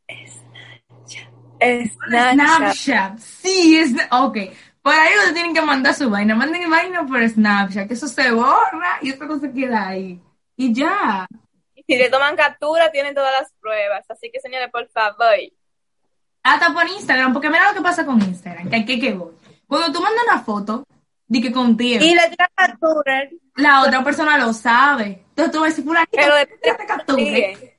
Snapchat. 0.10 1.30
Snapchat, 1.62 3.20
sí, 3.20 3.78
es, 3.78 3.94
ok. 4.12 4.38
Por 4.82 4.94
ahí 4.94 5.14
ustedes 5.16 5.34
tienen 5.34 5.54
que 5.54 5.62
mandar 5.62 5.94
su 5.94 6.10
vaina, 6.10 6.36
manden 6.36 6.70
vaina 6.70 7.06
por 7.06 7.28
Snapchat, 7.28 7.88
que 7.88 7.94
eso 7.94 8.08
se 8.08 8.32
borra 8.32 9.00
y 9.02 9.12
no 9.12 9.40
se 9.40 9.52
queda 9.52 9.90
ahí. 9.90 10.22
Y 10.56 10.74
ya. 10.74 11.28
Si 11.90 11.96
le 11.96 12.10
toman 12.10 12.36
captura, 12.36 12.92
tienen 12.92 13.16
todas 13.16 13.32
las 13.32 13.54
pruebas. 13.62 14.06
Así 14.10 14.30
que, 14.30 14.42
señores, 14.42 14.70
por 14.70 14.88
favor. 14.90 15.36
Hasta 16.44 16.74
por 16.74 16.86
Instagram, 16.88 17.34
porque 17.34 17.50
mira 17.50 17.70
lo 17.70 17.76
que 17.76 17.82
pasa 17.82 18.06
con 18.06 18.22
Instagram, 18.22 18.70
que 18.70 18.76
aquí 18.76 19.00
que 19.00 19.14
voy. 19.14 19.34
Cuando 19.68 19.92
tú 19.92 20.02
mandas 20.02 20.24
una 20.30 20.42
foto, 20.44 20.84
di 21.28 21.42
que 21.42 21.52
contigo, 21.52 22.04
Y 22.04 22.14
le 22.14 22.30
tira 22.30 22.50
captura. 22.56 23.30
la 23.56 23.84
otra 23.84 24.04
persona 24.04 24.38
lo 24.38 24.54
sabe. 24.54 25.26
Entonces 25.30 25.52
tú 25.52 25.60
vas 25.60 25.68
a 25.68 25.70
decir, 25.70 25.84
fulanito, 25.86 26.12
Pero 26.12 26.36
depende 26.36 26.62
que 26.62 26.72
de 26.72 26.78
te 26.78 26.86
capture. 26.86 27.78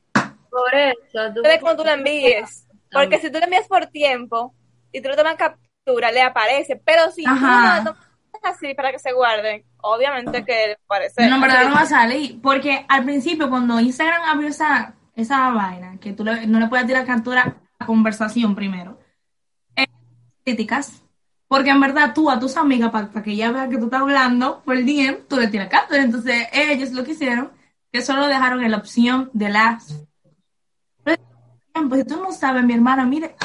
Por 0.50 0.75
eso, 0.75 1.35
tú 1.35 1.43
cómo 1.61 1.77
tú 1.77 1.85
lo 1.85 1.91
envíes. 1.91 2.67
Porque 2.91 3.19
si 3.19 3.31
tú 3.31 3.38
lo 3.38 3.45
envías 3.45 3.67
por 3.69 3.87
tiempo 3.87 4.55
y 4.93 5.00
tú 5.03 5.09
le 5.09 5.17
tomas 5.17 5.37
captura, 5.37 6.11
le 6.12 6.23
aparece. 6.23 6.77
Pero 6.77 7.11
si 7.11 7.25
Ajá. 7.27 7.37
tú 7.37 7.47
no 7.47 7.77
lo 7.77 7.85
tomas 7.95 8.08
así 8.45 8.75
para 8.75 8.92
que 8.92 8.99
se 8.99 9.12
guarde, 9.12 9.64
obviamente 9.78 10.45
que 10.45 10.52
le 10.68 10.73
aparece. 10.85 11.26
No, 11.28 11.37
en 11.37 11.40
verdad 11.40 11.68
no 11.68 11.75
va 11.75 11.83
a 11.83 11.87
salir. 11.87 12.40
Porque 12.40 12.85
al 12.88 13.04
principio, 13.04 13.49
cuando 13.50 13.78
Instagram 13.80 14.23
abrió 14.25 14.49
esa, 14.49 14.95
esa 15.14 15.50
vaina, 15.50 15.99
que 16.00 16.12
tú 16.12 16.25
le- 16.25 16.47
no 16.47 16.59
le 16.61 16.66
puedes 16.68 16.87
tirar 16.87 17.04
captura 17.07 17.57
a 17.78 17.87
conversación 17.87 18.54
primero, 18.54 18.99
eh, 19.76 19.87
críticas. 20.45 21.02
Porque 21.47 21.71
en 21.71 21.80
verdad 21.80 22.12
tú 22.14 22.30
a 22.30 22.38
tus 22.38 22.57
amigas, 22.57 22.90
para 22.90 23.09
que 23.23 23.30
ella 23.33 23.50
vea 23.50 23.68
que 23.68 23.78
tú 23.78 23.85
estás 23.87 24.02
hablando 24.02 24.62
por 24.64 24.76
el 24.76 24.85
DM, 24.85 25.26
tú 25.28 25.37
le 25.37 25.49
tiras 25.49 25.68
captura. 25.68 26.02
Entonces 26.02 26.47
ellos 26.52 26.90
lo 26.92 27.04
que 27.04 27.12
hicieron, 27.12 27.52
que 27.90 28.02
solo 28.02 28.26
dejaron 28.26 28.62
en 28.62 28.71
la 28.71 28.76
opción 28.76 29.30
de 29.33 29.49
las... 29.49 30.04
Pues 31.88 32.07
tú 32.07 32.16
no 32.21 32.33
sabes, 32.33 32.64
mi 32.64 32.75
hermana, 32.75 33.07
mire, 33.07 33.37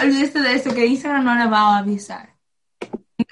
olvídese 0.00 0.40
de 0.40 0.54
eso, 0.54 0.74
que 0.74 0.86
Instagram 0.86 1.24
no 1.24 1.34
le 1.34 1.46
va 1.46 1.60
a 1.60 1.78
avisar. 1.78 2.34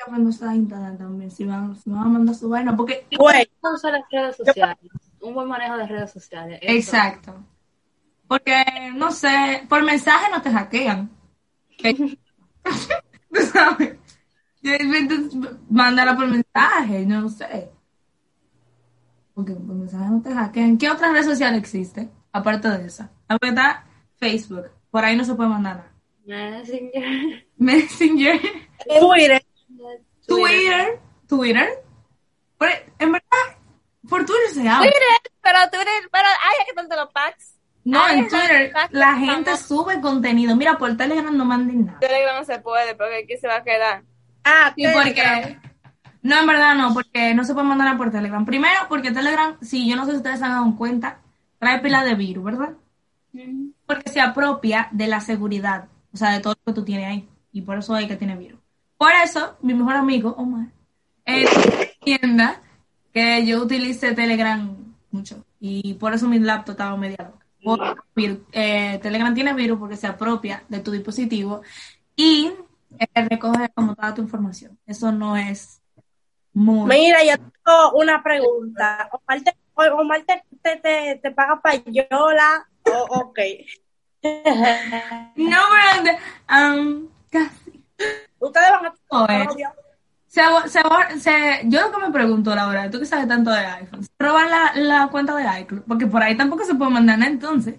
Que 0.06 0.12
aprender 0.12 0.48
a 0.48 0.54
Instagram 0.54 0.98
también, 0.98 1.30
si 1.30 1.44
van, 1.44 1.74
si 1.74 1.90
van 1.90 2.00
a 2.00 2.08
mandar 2.08 2.34
su 2.34 2.48
vaina, 2.48 2.76
porque 2.76 3.06
Güey, 3.18 3.50
usar 3.60 3.92
las 3.92 4.02
redes 4.10 4.36
sociales. 4.36 4.78
Un 5.20 5.34
buen 5.34 5.48
manejo 5.48 5.76
de 5.76 5.86
redes 5.86 6.12
sociales. 6.12 6.60
eso. 6.62 6.72
Exacto. 6.72 7.34
Porque, 8.28 8.64
no 8.94 9.10
sé, 9.10 9.64
por 9.68 9.82
mensaje 9.82 10.30
no 10.30 10.40
te 10.42 10.50
hackean. 10.50 11.10
Tú 11.82 13.40
sabes. 13.52 13.96
Mándala 15.68 16.16
por 16.16 16.28
mensaje, 16.28 17.04
no 17.04 17.28
sé. 17.28 17.70
Porque 19.34 19.54
por 19.54 19.74
mensaje 19.74 20.10
no 20.10 20.22
te 20.22 20.32
hackean. 20.32 20.78
¿Qué 20.78 20.90
otra 20.90 21.12
red 21.12 21.24
social 21.24 21.54
existe? 21.56 22.08
Aparte 22.32 22.68
de 22.68 22.86
esa. 22.86 23.10
La 23.28 23.38
verdad, 23.40 23.84
Facebook. 24.16 24.70
Por 24.90 25.04
ahí 25.04 25.16
no 25.16 25.24
se 25.24 25.34
puede 25.34 25.50
mandar 25.50 25.76
nada. 25.76 25.92
Messenger. 26.58 27.46
Messenger, 27.56 28.40
Twitter. 29.00 29.45
Twitter, 30.26 31.00
Twitter. 31.28 31.68
Por- 32.58 32.68
en 32.98 33.12
verdad, 33.12 33.58
por 34.08 34.24
Twitter 34.24 34.50
se 34.54 34.68
habla. 34.68 34.82
Twitter, 34.90 35.32
pero 35.42 35.58
Twitter, 35.70 36.08
pero 36.10 36.28
ay, 36.28 36.66
que 36.66 36.72
tanto 36.74 36.96
los 36.96 37.12
packs. 37.12 37.54
No, 37.84 38.02
Ay, 38.02 38.18
en 38.18 38.28
Twitter 38.28 38.72
la 38.90 39.14
gente 39.14 39.56
sube 39.56 40.00
contenido. 40.00 40.56
Mira, 40.56 40.76
por 40.76 40.96
Telegram 40.96 41.36
no 41.36 41.44
manden 41.44 41.86
nada. 41.86 42.00
Telegram 42.00 42.36
no 42.36 42.44
se 42.44 42.58
puede, 42.58 42.96
porque 42.96 43.18
aquí 43.24 43.36
se 43.36 43.46
va 43.46 43.56
a 43.56 43.62
quedar. 43.64 44.02
Ah, 44.44 44.72
Sí, 44.76 44.84
porque... 44.92 45.58
No, 46.22 46.40
en 46.40 46.46
verdad 46.48 46.74
no, 46.74 46.92
porque 46.92 47.32
no 47.34 47.44
se 47.44 47.54
puede 47.54 47.68
mandar 47.68 47.86
nada 47.86 47.98
por 47.98 48.10
Telegram. 48.10 48.44
Primero, 48.44 48.80
porque 48.88 49.12
Telegram, 49.12 49.56
si 49.60 49.88
yo 49.88 49.94
no 49.94 50.04
sé 50.04 50.10
si 50.12 50.16
ustedes 50.16 50.40
se 50.40 50.44
han 50.44 50.50
dado 50.50 50.76
cuenta, 50.76 51.20
trae 51.60 51.78
pila 51.78 52.02
de 52.02 52.16
virus, 52.16 52.42
¿verdad? 52.42 52.70
Porque 53.86 54.10
se 54.10 54.20
apropia 54.20 54.88
de 54.90 55.06
la 55.06 55.20
seguridad, 55.20 55.86
o 56.12 56.16
sea, 56.16 56.30
de 56.32 56.40
todo 56.40 56.54
lo 56.64 56.72
que 56.72 56.80
tú 56.80 56.84
tienes 56.84 57.06
ahí. 57.06 57.28
Y 57.52 57.62
por 57.62 57.78
eso 57.78 57.94
hay 57.94 58.08
que 58.08 58.16
tiene 58.16 58.34
virus. 58.34 58.58
Por 58.96 59.10
eso, 59.22 59.56
mi 59.60 59.74
mejor 59.74 59.96
amigo, 59.96 60.34
Omar, 60.38 60.68
él 61.24 61.46
tienda 62.02 62.62
que 63.12 63.44
yo 63.44 63.62
utilice 63.62 64.14
Telegram 64.14 64.76
mucho. 65.10 65.44
Y 65.60 65.94
por 65.94 66.14
eso 66.14 66.28
mi 66.28 66.38
laptop 66.38 66.72
estaba 66.72 66.96
media 66.96 67.16
loca. 67.18 67.46
Por 67.62 68.04
virus. 68.14 68.38
Eh, 68.52 68.98
Telegram 69.02 69.34
tiene 69.34 69.52
virus 69.54 69.78
porque 69.78 69.96
se 69.96 70.06
apropia 70.06 70.62
de 70.68 70.80
tu 70.80 70.92
dispositivo 70.92 71.62
y 72.14 72.52
eh, 72.98 73.28
recoge 73.28 73.68
como 73.74 73.94
toda 73.94 74.14
tu 74.14 74.22
información. 74.22 74.78
Eso 74.86 75.10
no 75.12 75.36
es 75.36 75.82
muy... 76.52 76.88
Mira, 76.88 77.24
yo 77.24 77.36
tengo 77.36 77.92
una 77.94 78.22
pregunta. 78.22 79.10
Omar 79.12 79.42
te, 79.42 79.56
Omar 79.74 80.22
te, 80.24 80.42
te, 80.62 81.20
te, 81.20 81.30
paga 81.32 81.60
payola. 81.60 82.68
Oh, 82.84 83.06
ok. 83.20 83.38
No, 85.36 85.58
pero 85.70 86.18
um. 86.50 87.08
Ustedes 88.38 88.70
van 88.70 88.86
a 88.86 88.94
novio. 89.46 89.72
Se, 90.26 90.42
se, 90.68 91.20
se- 91.20 91.60
yo 91.64 91.80
lo 91.80 91.92
que 91.92 92.04
me 92.06 92.12
pregunto, 92.12 92.54
Laura, 92.54 92.90
tú 92.90 92.98
que 92.98 93.06
sabes 93.06 93.28
tanto 93.28 93.50
de 93.50 93.64
iPhone, 93.64 94.02
¿se 94.04 94.10
roban 94.18 94.50
la, 94.50 94.72
la 94.74 95.08
cuenta 95.08 95.34
de 95.34 95.60
iCloud? 95.60 95.82
Porque 95.86 96.06
por 96.06 96.22
ahí 96.22 96.36
tampoco 96.36 96.64
se 96.64 96.74
puede 96.74 96.90
mandar 96.90 97.18
nada 97.18 97.30
entonces. 97.30 97.76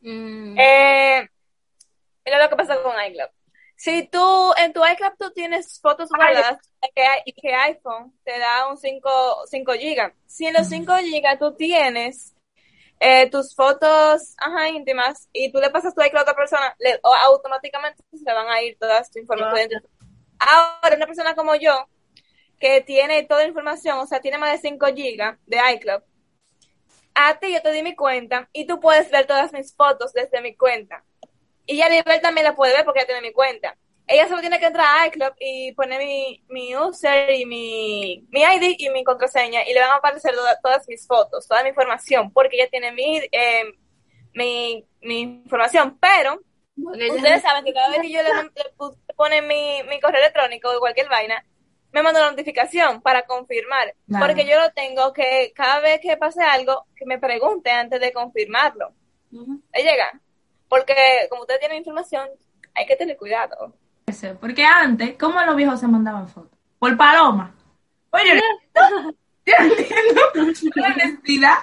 Mm. 0.00 0.58
Eh, 0.58 1.28
mira 2.24 2.42
lo 2.42 2.48
que 2.48 2.56
pasa 2.56 2.82
con 2.82 2.92
iCloud. 3.06 3.28
Si 3.76 4.08
tú 4.08 4.52
en 4.58 4.72
tu 4.72 4.80
iCloud 4.84 5.12
tú 5.18 5.30
tienes 5.30 5.80
fotos 5.80 6.08
guardadas 6.10 6.58
que, 6.94 7.32
que 7.40 7.54
iPhone 7.54 8.12
te 8.24 8.38
da 8.38 8.68
un 8.68 8.76
5, 8.76 9.46
5 9.46 9.72
GB. 9.72 10.12
Si 10.26 10.46
en 10.46 10.54
los 10.54 10.66
5 10.68 10.92
GB 10.92 11.38
tú 11.38 11.54
tienes 11.54 12.34
eh, 13.00 13.30
tus 13.30 13.54
fotos 13.54 14.34
ajá, 14.38 14.68
íntimas 14.70 15.28
y 15.32 15.52
tú 15.52 15.58
le 15.60 15.70
pasas 15.70 15.94
tu 15.94 16.02
iCloud 16.02 16.20
a 16.20 16.22
otra 16.22 16.36
persona, 16.36 16.76
le- 16.78 17.00
o 17.02 17.14
automáticamente 17.14 18.02
se 18.12 18.24
le 18.24 18.34
van 18.34 18.48
a 18.48 18.62
ir 18.62 18.78
todas 18.78 19.10
tu 19.10 19.18
información. 19.20 19.82
Ahora, 20.38 20.96
una 20.96 21.06
persona 21.06 21.34
como 21.34 21.54
yo, 21.56 21.86
que 22.60 22.82
tiene 22.82 23.24
toda 23.24 23.42
la 23.42 23.48
información, 23.48 23.98
o 23.98 24.06
sea, 24.06 24.20
tiene 24.20 24.38
más 24.38 24.52
de 24.52 24.58
5 24.68 24.86
GB 24.88 25.38
de 25.46 25.58
iCloud, 25.74 26.02
a 27.14 27.38
ti 27.38 27.52
yo 27.52 27.62
te 27.62 27.72
di 27.72 27.82
mi 27.82 27.94
cuenta 27.94 28.48
y 28.52 28.66
tú 28.66 28.80
puedes 28.80 29.10
ver 29.10 29.26
todas 29.26 29.52
mis 29.52 29.74
fotos 29.74 30.12
desde 30.12 30.40
mi 30.40 30.56
cuenta. 30.56 31.04
Y 31.66 31.78
ya 31.78 31.88
Nivel 31.88 32.20
también 32.20 32.44
la 32.44 32.56
puede 32.56 32.74
ver 32.74 32.84
porque 32.84 33.00
ya 33.00 33.06
tiene 33.06 33.22
mi 33.22 33.32
cuenta. 33.32 33.76
Ella 34.12 34.26
solo 34.26 34.40
tiene 34.40 34.58
que 34.58 34.66
entrar 34.66 34.86
a 34.98 35.06
iCloud 35.06 35.32
y 35.38 35.72
poner 35.72 35.98
mi, 36.00 36.42
mi 36.48 36.74
user 36.76 37.30
y 37.30 37.46
mi, 37.46 38.26
mi 38.30 38.40
ID 38.42 38.74
y 38.78 38.90
mi 38.90 39.04
contraseña 39.04 39.62
y 39.68 39.72
le 39.72 39.80
van 39.80 39.90
a 39.90 39.94
aparecer 39.96 40.34
toda- 40.34 40.58
todas 40.60 40.88
mis 40.88 41.06
fotos, 41.06 41.46
toda 41.46 41.62
mi 41.62 41.68
información, 41.68 42.32
porque 42.32 42.56
ella 42.56 42.68
tiene 42.70 42.90
mi, 42.92 43.18
eh, 43.30 43.64
mi, 44.34 44.84
mi 45.02 45.20
información. 45.20 45.96
Pero 46.00 46.40
Porque 46.82 47.04
ella- 47.06 47.14
ustedes 47.14 47.42
saben 47.42 47.64
que 47.64 47.72
cada 47.72 47.90
vez 47.90 48.00
que 48.00 48.10
yo 48.10 48.20
le, 48.22 48.30
le 48.34 49.14
pone 49.16 49.42
mi, 49.42 49.82
mi 49.88 50.00
correo 50.00 50.20
electrónico 50.20 50.70
o 50.70 50.80
cualquier 50.80 51.08
vaina, 51.08 51.44
me 51.92 52.02
manda 52.02 52.20
una 52.20 52.30
notificación 52.30 53.02
para 53.02 53.22
confirmar. 53.22 53.94
Claro. 54.08 54.26
Porque 54.26 54.44
yo 54.46 54.58
lo 54.60 54.70
tengo 54.72 55.12
que 55.12 55.52
cada 55.54 55.80
vez 55.80 56.00
que 56.00 56.16
pase 56.16 56.42
algo, 56.42 56.86
que 56.96 57.04
me 57.06 57.18
pregunte 57.18 57.70
antes 57.70 58.00
de 58.00 58.12
confirmarlo. 58.12 58.92
¿Le 59.72 59.82
llega? 59.82 60.20
Porque 60.68 60.94
como 61.28 61.42
ustedes 61.42 61.60
tienen 61.60 61.78
información, 61.78 62.28
hay 62.74 62.86
que 62.86 62.96
tener 62.96 63.16
cuidado. 63.16 63.74
Porque 64.40 64.64
antes, 64.64 65.16
¿cómo 65.18 65.40
los 65.42 65.56
viejos 65.56 65.80
se 65.80 65.88
mandaban 65.88 66.28
fotos? 66.28 66.58
Por 66.78 66.96
paloma. 66.96 67.52
Oye, 68.10 68.40
yo 68.76 68.90
no 68.90 69.14
entiendo 69.56 70.20
la 70.76 70.88
necesidad. 70.90 71.58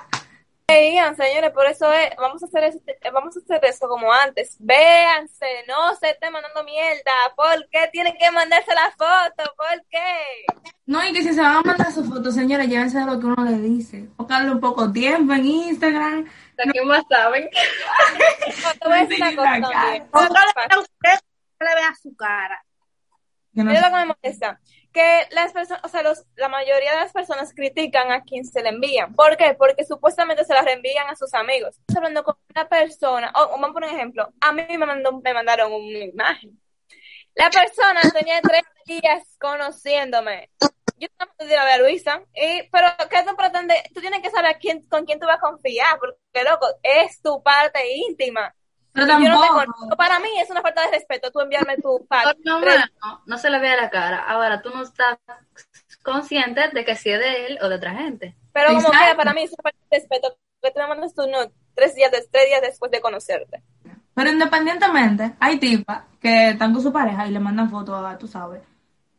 Vean, 0.69 1.15
señores, 1.15 1.51
por 1.51 1.65
eso 1.65 1.89
es, 1.93 2.09
vamos 2.17 2.43
a 2.43 2.45
hacer 2.45 2.65
eso, 2.65 2.79
vamos 3.13 3.37
a 3.37 3.39
hacer 3.39 3.63
eso 3.63 3.87
como 3.87 4.11
antes. 4.11 4.57
Véanse, 4.59 5.63
no 5.65 5.95
se 5.95 6.09
estén 6.09 6.33
mandando 6.33 6.61
mierda. 6.65 7.11
¿Por 7.37 7.69
qué 7.69 7.87
tienen 7.91 8.17
que 8.17 8.29
mandarse 8.31 8.73
la 8.73 8.91
foto? 8.91 9.49
¿Por 9.55 9.85
qué? 9.89 10.45
No, 10.85 11.05
y 11.07 11.13
que 11.13 11.23
si 11.23 11.33
se 11.33 11.39
van 11.39 11.55
a 11.55 11.61
mandar 11.61 11.91
sus 11.93 12.09
fotos, 12.09 12.35
señores, 12.35 12.67
llévense 12.67 12.99
de 12.99 13.05
lo 13.05 13.17
que 13.17 13.27
uno 13.27 13.45
le 13.45 13.59
dice. 13.59 14.09
Pónganle 14.17 14.51
un 14.51 14.59
poco 14.59 14.91
tiempo 14.91 15.33
en 15.33 15.45
Instagram. 15.45 16.25
¿De 16.57 16.71
qué 16.73 16.81
más 16.83 17.03
saben? 17.09 17.49
No, 18.63 18.71
te 18.71 18.87
voy 18.87 18.97
a 18.97 19.05
decir 19.05 19.23
una 19.23 19.35
cosa 20.11 21.26
le 21.65 21.75
vea 21.75 21.93
su 21.95 22.15
cara. 22.15 22.63
Que 23.53 23.63
no 23.63 23.71
sé. 23.71 23.81
lo 23.81 23.87
que 23.87 23.93
me 23.93 24.05
molesta. 24.05 24.59
Que 24.93 25.27
las 25.31 25.51
personas, 25.51 25.83
o 25.83 25.89
sea, 25.89 26.03
los, 26.03 26.25
la 26.35 26.47
mayoría 26.47 26.91
de 26.91 26.97
las 26.97 27.11
personas 27.11 27.53
critican 27.53 28.11
a 28.11 28.23
quien 28.23 28.45
se 28.45 28.61
le 28.61 28.69
envían. 28.69 29.15
¿Por 29.15 29.35
qué? 29.37 29.55
Porque 29.57 29.83
supuestamente 29.85 30.45
se 30.45 30.53
las 30.53 30.65
reenvían 30.65 31.09
a 31.09 31.15
sus 31.15 31.33
amigos. 31.33 31.77
Estoy 31.79 31.97
hablando 31.97 32.23
con 32.23 32.35
una 32.53 32.67
persona, 32.67 33.31
o 33.35 33.43
o 33.43 33.49
vamos 33.51 33.69
a 33.69 33.73
poner 33.73 33.89
un 33.89 33.95
ejemplo. 33.95 34.33
A 34.41 34.51
mí 34.51 34.63
me, 34.69 34.77
mandó, 34.85 35.19
me 35.19 35.33
mandaron 35.33 35.73
una 35.73 35.99
imagen. 35.99 36.59
La 37.37 37.49
persona 37.51 38.01
tenía 38.13 38.41
tres 38.41 38.63
días 38.85 39.37
conociéndome. 39.39 40.49
yo 40.97 41.07
te 41.37 41.45
voy 41.45 41.53
a 41.53 41.65
ver 41.65 41.73
a 41.73 41.77
Luisa, 41.77 42.21
y, 42.33 42.67
pero 42.71 42.87
¿qué 43.09 43.23
tú 43.23 43.35
pretendes? 43.35 43.83
Tú 43.93 44.01
tienes 44.01 44.21
que 44.21 44.31
saber 44.31 44.57
quién, 44.59 44.81
con 44.87 45.05
quién 45.05 45.19
tú 45.19 45.27
vas 45.27 45.37
a 45.37 45.41
confiar, 45.41 45.99
porque, 45.99 46.49
loco, 46.49 46.67
es 46.81 47.21
tu 47.21 47.41
parte 47.43 47.79
íntima. 47.95 48.53
Pero 49.05 49.19
Y 49.19 49.23
yo 49.25 49.29
no 49.31 49.41
tampoco. 49.41 49.95
Para 49.97 50.19
mí 50.19 50.29
es 50.41 50.49
una 50.49 50.61
falta 50.61 50.81
de 50.85 50.91
respeto 50.91 51.31
tú 51.31 51.39
enviarme 51.41 51.77
tu 51.77 52.05
pack. 52.07 52.37
No, 52.43 52.59
no, 52.59 52.67
no 53.25 53.37
se 53.37 53.49
le 53.49 53.59
ve 53.59 53.69
a 53.69 53.77
la 53.81 53.89
cara. 53.89 54.23
Ahora, 54.27 54.61
tú 54.61 54.69
no 54.71 54.81
estás 54.83 55.17
consciente 56.03 56.69
de 56.69 56.85
que 56.85 56.95
si 56.95 57.09
es 57.11 57.19
de 57.19 57.45
él 57.47 57.59
o 57.61 57.69
de 57.69 57.75
otra 57.75 57.93
gente. 57.93 58.35
pero 58.53 58.67
como 58.69 58.79
Exacto. 58.79 58.97
quiera, 58.97 59.15
para 59.15 59.33
mí 59.33 59.43
es 59.43 59.51
una 59.51 59.63
falta 59.63 59.79
de 59.91 59.97
respeto 59.97 60.37
que 60.61 60.71
tú 60.71 60.79
me 60.79 60.87
mandas 60.87 61.13
tu 61.13 61.21
nude 61.27 61.51
tres 61.75 61.93
días, 61.95 62.11
des- 62.11 62.27
tres 62.31 62.47
días 62.47 62.61
después 62.61 62.91
de 62.91 63.01
conocerte. 63.01 63.61
Pero 64.15 64.31
independientemente, 64.31 65.35
hay 65.39 65.59
tipas 65.59 66.01
que 66.19 66.49
están 66.49 66.73
con 66.73 66.81
su 66.81 66.91
pareja 66.91 67.27
y 67.27 67.31
le 67.31 67.39
mandan 67.39 67.69
fotos, 67.69 68.03
a, 68.03 68.17
tú 68.17 68.27
sabes. 68.27 68.61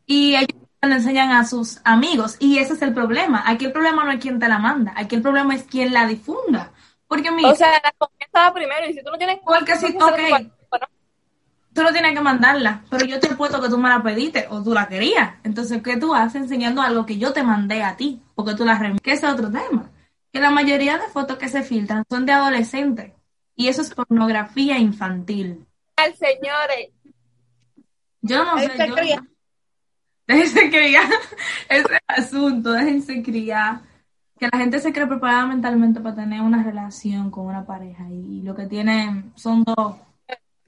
Y 0.07 0.35
ellos 0.35 0.49
le 0.83 0.95
enseñan 0.95 1.31
a 1.31 1.45
sus 1.45 1.81
amigos. 1.85 2.37
Y 2.41 2.59
ese 2.59 2.73
es 2.73 2.83
el 2.83 2.93
problema. 2.93 3.45
Aquí 3.47 3.67
el 3.67 3.73
problema 3.73 4.05
no 4.05 4.11
es 4.11 4.21
quién 4.21 4.41
te 4.41 4.49
la 4.49 4.59
manda. 4.59 4.93
Aquí 4.97 5.15
el 5.15 5.23
problema 5.23 5.55
es 5.55 5.63
quién 5.65 5.93
la 5.93 6.07
difunda. 6.07 6.73
Porque 7.07 7.31
mira, 7.31 7.51
O 7.51 7.55
sea, 7.55 7.71
la 7.83 7.93
va 8.35 8.53
primero 8.53 8.87
y 8.89 8.95
si 8.95 9.03
tú 9.03 9.11
no 9.11 9.19
tienes 9.19 9.39
Porque 9.45 9.73
confianza, 9.73 10.07
ok. 10.07 10.51
bueno, 10.71 10.87
tú 11.73 11.83
no 11.83 11.93
tienes 11.93 12.15
que 12.15 12.21
mandarla. 12.21 12.85
Pero 12.91 13.05
yo 13.07 13.21
te 13.21 13.29
he 13.29 13.35
puesto 13.37 13.61
que 13.61 13.69
tú 13.69 13.79
me 13.79 13.89
la 13.89 14.03
pediste 14.03 14.47
o 14.51 14.63
tú 14.63 14.73
la 14.75 14.89
querías. 14.89 15.35
Entonces, 15.45 15.83
¿qué 15.83 15.97
tú 15.97 16.15
haces 16.15 16.43
enseñando 16.43 16.83
algo 16.83 17.07
que 17.07 17.19
yo 17.19 17.33
te 17.33 17.43
mandé 17.43 17.83
a 17.83 17.97
ti? 17.97 18.21
Porque 18.35 18.55
tú 18.55 18.65
la 18.65 18.79
remi- 18.79 19.01
Que 19.01 19.13
ese 19.13 19.27
es 19.27 19.33
otro 19.33 19.51
tema. 19.51 19.91
Que 20.33 20.41
la 20.41 20.51
mayoría 20.51 20.99
de 20.99 21.07
fotos 21.09 21.39
que 21.39 21.49
se 21.49 21.63
filtran 21.63 22.05
son 22.11 22.27
de 22.27 22.33
adolescentes. 22.33 23.13
Y 23.57 23.69
eso 23.69 23.83
es 23.83 23.95
pornografía 23.95 24.79
infantil. 24.79 25.67
al 25.97 26.15
señores, 26.15 26.91
Yo 28.21 28.45
no 28.45 28.59
sé. 28.59 28.69
Déjense 28.69 28.89
yo- 28.89 28.95
criar. 28.95 29.23
Déjense 30.27 30.71
criar. 30.71 31.05
Ese 31.69 31.83
es 31.83 31.91
el 31.91 31.99
asunto. 32.25 32.73
Déjense 32.73 33.23
criar. 33.23 33.81
Que 34.39 34.49
la 34.53 34.59
gente 34.59 34.79
se 34.79 34.93
cree 34.93 35.07
preparada 35.07 35.47
mentalmente 35.47 36.01
para 36.01 36.15
tener 36.15 36.41
una 36.43 36.63
relación 36.63 37.31
con 37.31 37.47
una 37.47 37.67
pareja. 37.67 38.05
Y 38.11 38.43
lo 38.43 38.55
que 38.55 38.67
tienen 38.67 39.33
son 39.35 39.65
dos. 39.65 39.97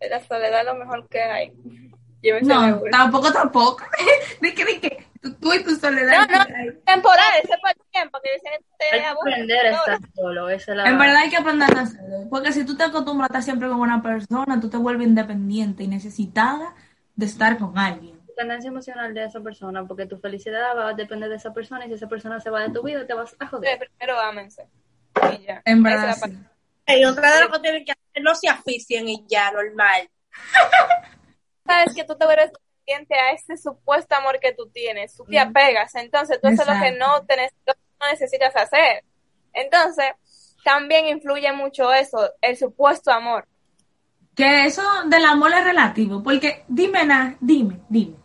la 0.00 0.21
soledad 0.21 0.61
es 0.61 0.67
lo 0.67 0.75
mejor 0.75 1.09
que 1.09 1.23
hay. 1.23 1.53
Llévense 2.21 2.53
No, 2.53 2.83
tampoco, 2.91 3.33
tampoco. 3.33 3.83
Di 4.43 4.53
que, 4.55 4.65
di 4.65 4.79
que. 4.79 5.07
Tú, 5.23 5.35
tú 5.35 5.53
y 5.53 5.62
tu 5.62 5.75
soledad. 5.77 6.27
No, 6.29 6.39
no, 6.39 6.45
temporal, 6.85 7.33
ese 7.43 7.57
fue 7.61 7.71
el 7.71 7.91
tiempo 7.93 8.19
que 8.23 8.33
dicen 8.33 8.53
Hay 8.53 8.91
te 8.91 8.97
que 8.99 9.05
aburre. 9.05 9.33
aprender 9.33 9.67
a 9.67 9.71
estar 9.71 9.99
solo. 10.15 10.49
Esa 10.49 10.71
es 10.73 10.77
la... 10.79 10.89
En 10.89 10.99
verdad 10.99 11.17
hay 11.17 11.31
que 11.31 11.37
aprender 11.37 11.77
a 11.77 11.81
hacerlo. 11.83 12.27
Porque 12.31 12.53
si 12.53 12.65
tú 12.65 12.77
te 12.77 12.85
acostumbras 12.85 13.29
a 13.31 13.33
estar 13.33 13.43
siempre 13.43 13.69
con 13.69 13.81
una 13.81 14.03
persona, 14.03 14.61
tú 14.61 14.69
te 14.71 14.77
vuelves 14.79 15.07
independiente 15.07 15.83
y 15.85 15.89
necesitada 15.89 16.75
de 17.17 17.27
estar 17.27 17.59
con 17.59 17.79
alguien. 17.79 18.20
Dependencia 18.40 18.68
emocional 18.68 19.12
de 19.12 19.25
esa 19.25 19.40
persona, 19.40 19.87
porque 19.87 20.06
tu 20.06 20.18
felicidad 20.18 20.75
va 20.75 20.88
a 20.88 20.94
depender 20.94 21.28
de 21.28 21.37
esa 21.37 21.52
persona 21.52 21.85
y 21.85 21.88
si 21.88 21.94
esa 21.94 22.09
persona 22.09 22.40
se 22.40 22.49
va 22.49 22.62
de 22.62 22.70
tu 22.70 22.82
vida 22.82 23.06
te 23.06 23.12
vas 23.12 23.37
a 23.38 23.47
joder. 23.47 23.78
Primero 23.78 24.18
ámense. 24.18 24.66
Y 25.32 25.44
ya. 25.44 25.61
En 25.66 25.82
verdad, 25.82 26.16
sí. 26.16 26.38
Y 26.87 27.04
otra 27.04 27.37
de 27.37 27.42
lo 27.42 27.50
que 27.50 27.59
tienen 27.61 27.85
que 27.85 27.92
hacer, 27.92 28.23
no 28.23 28.35
se 28.35 28.49
asfixien 28.49 29.09
y 29.09 29.26
ya, 29.28 29.52
normal. 29.52 30.09
Sabes 31.66 31.94
que 31.94 32.04
tú 32.04 32.16
te 32.16 32.25
vuelves 32.25 32.50
dependiente 32.50 33.14
a 33.14 33.32
ese 33.32 33.56
supuesto 33.59 34.14
amor 34.16 34.40
que 34.40 34.54
tú 34.54 34.68
tienes. 34.70 35.14
Tú 35.14 35.25
te 35.25 35.38
apegas. 35.38 35.94
Entonces, 35.94 36.40
tú 36.40 36.49
haces 36.49 36.66
lo 36.66 36.73
que 36.80 36.92
no, 36.92 37.25
te 37.26 37.37
ne- 37.37 37.50
no 37.66 38.11
necesitas 38.11 38.56
hacer. 38.56 39.04
Entonces, 39.52 40.06
también 40.64 41.06
influye 41.06 41.52
mucho 41.52 41.92
eso, 41.92 42.30
el 42.40 42.56
supuesto 42.56 43.12
amor. 43.12 43.47
Que 44.35 44.64
eso 44.64 44.82
del 45.06 45.25
amor 45.26 45.52
es 45.52 45.64
relativo. 45.64 46.23
Porque 46.23 46.64
dime, 46.66 47.04
na, 47.04 47.37
dime, 47.40 47.80
dime. 47.88 48.16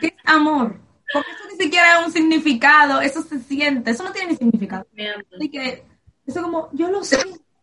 ¿Qué 0.00 0.06
es 0.08 0.14
amor? 0.24 0.78
Porque 1.12 1.30
eso 1.30 1.44
ni 1.50 1.56
siquiera 1.64 2.00
es 2.00 2.06
un 2.06 2.12
significado. 2.12 3.00
Eso 3.00 3.22
se 3.22 3.38
siente. 3.40 3.90
Eso 3.90 4.02
no 4.04 4.12
tiene 4.12 4.32
ni 4.32 4.36
significado. 4.36 4.86
Así 5.36 5.50
que, 5.50 5.84
eso 6.26 6.42
como, 6.42 6.68
yo 6.72 6.90
lo 6.90 7.02
sé. 7.04 7.18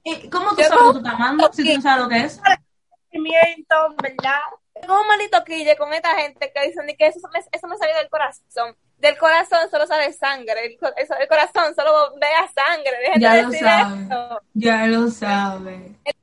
Eh, 0.05 0.29
¿Cómo 0.29 0.49
tú 0.51 0.57
Yo 0.61 0.63
sabes 0.67 0.77
que 0.79 0.85
no- 0.85 0.91
tú 0.93 0.97
estás 0.99 1.13
amando 1.13 1.49
si 1.53 1.63
tú 1.67 1.75
no 1.75 1.81
sabes 1.81 2.03
lo 2.03 2.09
que 2.09 2.17
es? 2.19 2.41
Sentimiento, 3.11 3.75
¿verdad? 4.01 4.39
Tengo 4.81 4.99
un 5.01 5.07
maldito 5.07 5.43
quille 5.45 5.77
con 5.77 5.93
esta 5.93 6.15
gente 6.15 6.51
que 6.53 6.67
dicen 6.67 6.87
que 6.97 7.07
eso 7.07 7.19
me, 7.31 7.39
eso 7.39 7.67
me 7.67 7.77
salió 7.77 7.95
del 7.97 8.09
corazón. 8.09 8.75
Del 8.97 9.17
corazón 9.17 9.69
solo 9.69 9.85
sale 9.85 10.11
sangre. 10.13 10.65
El, 10.65 10.77
el 11.19 11.27
corazón 11.27 11.75
solo 11.75 12.15
vea 12.19 12.47
sangre. 12.53 12.91
Dejen 13.01 13.21
Ya 13.21 13.33
de 13.35 13.41
lo 13.43 13.49
eso. 13.49 14.41
Ya 14.53 14.87
lo 14.87 15.09
sabes. 15.09 15.79
una 16.05 16.13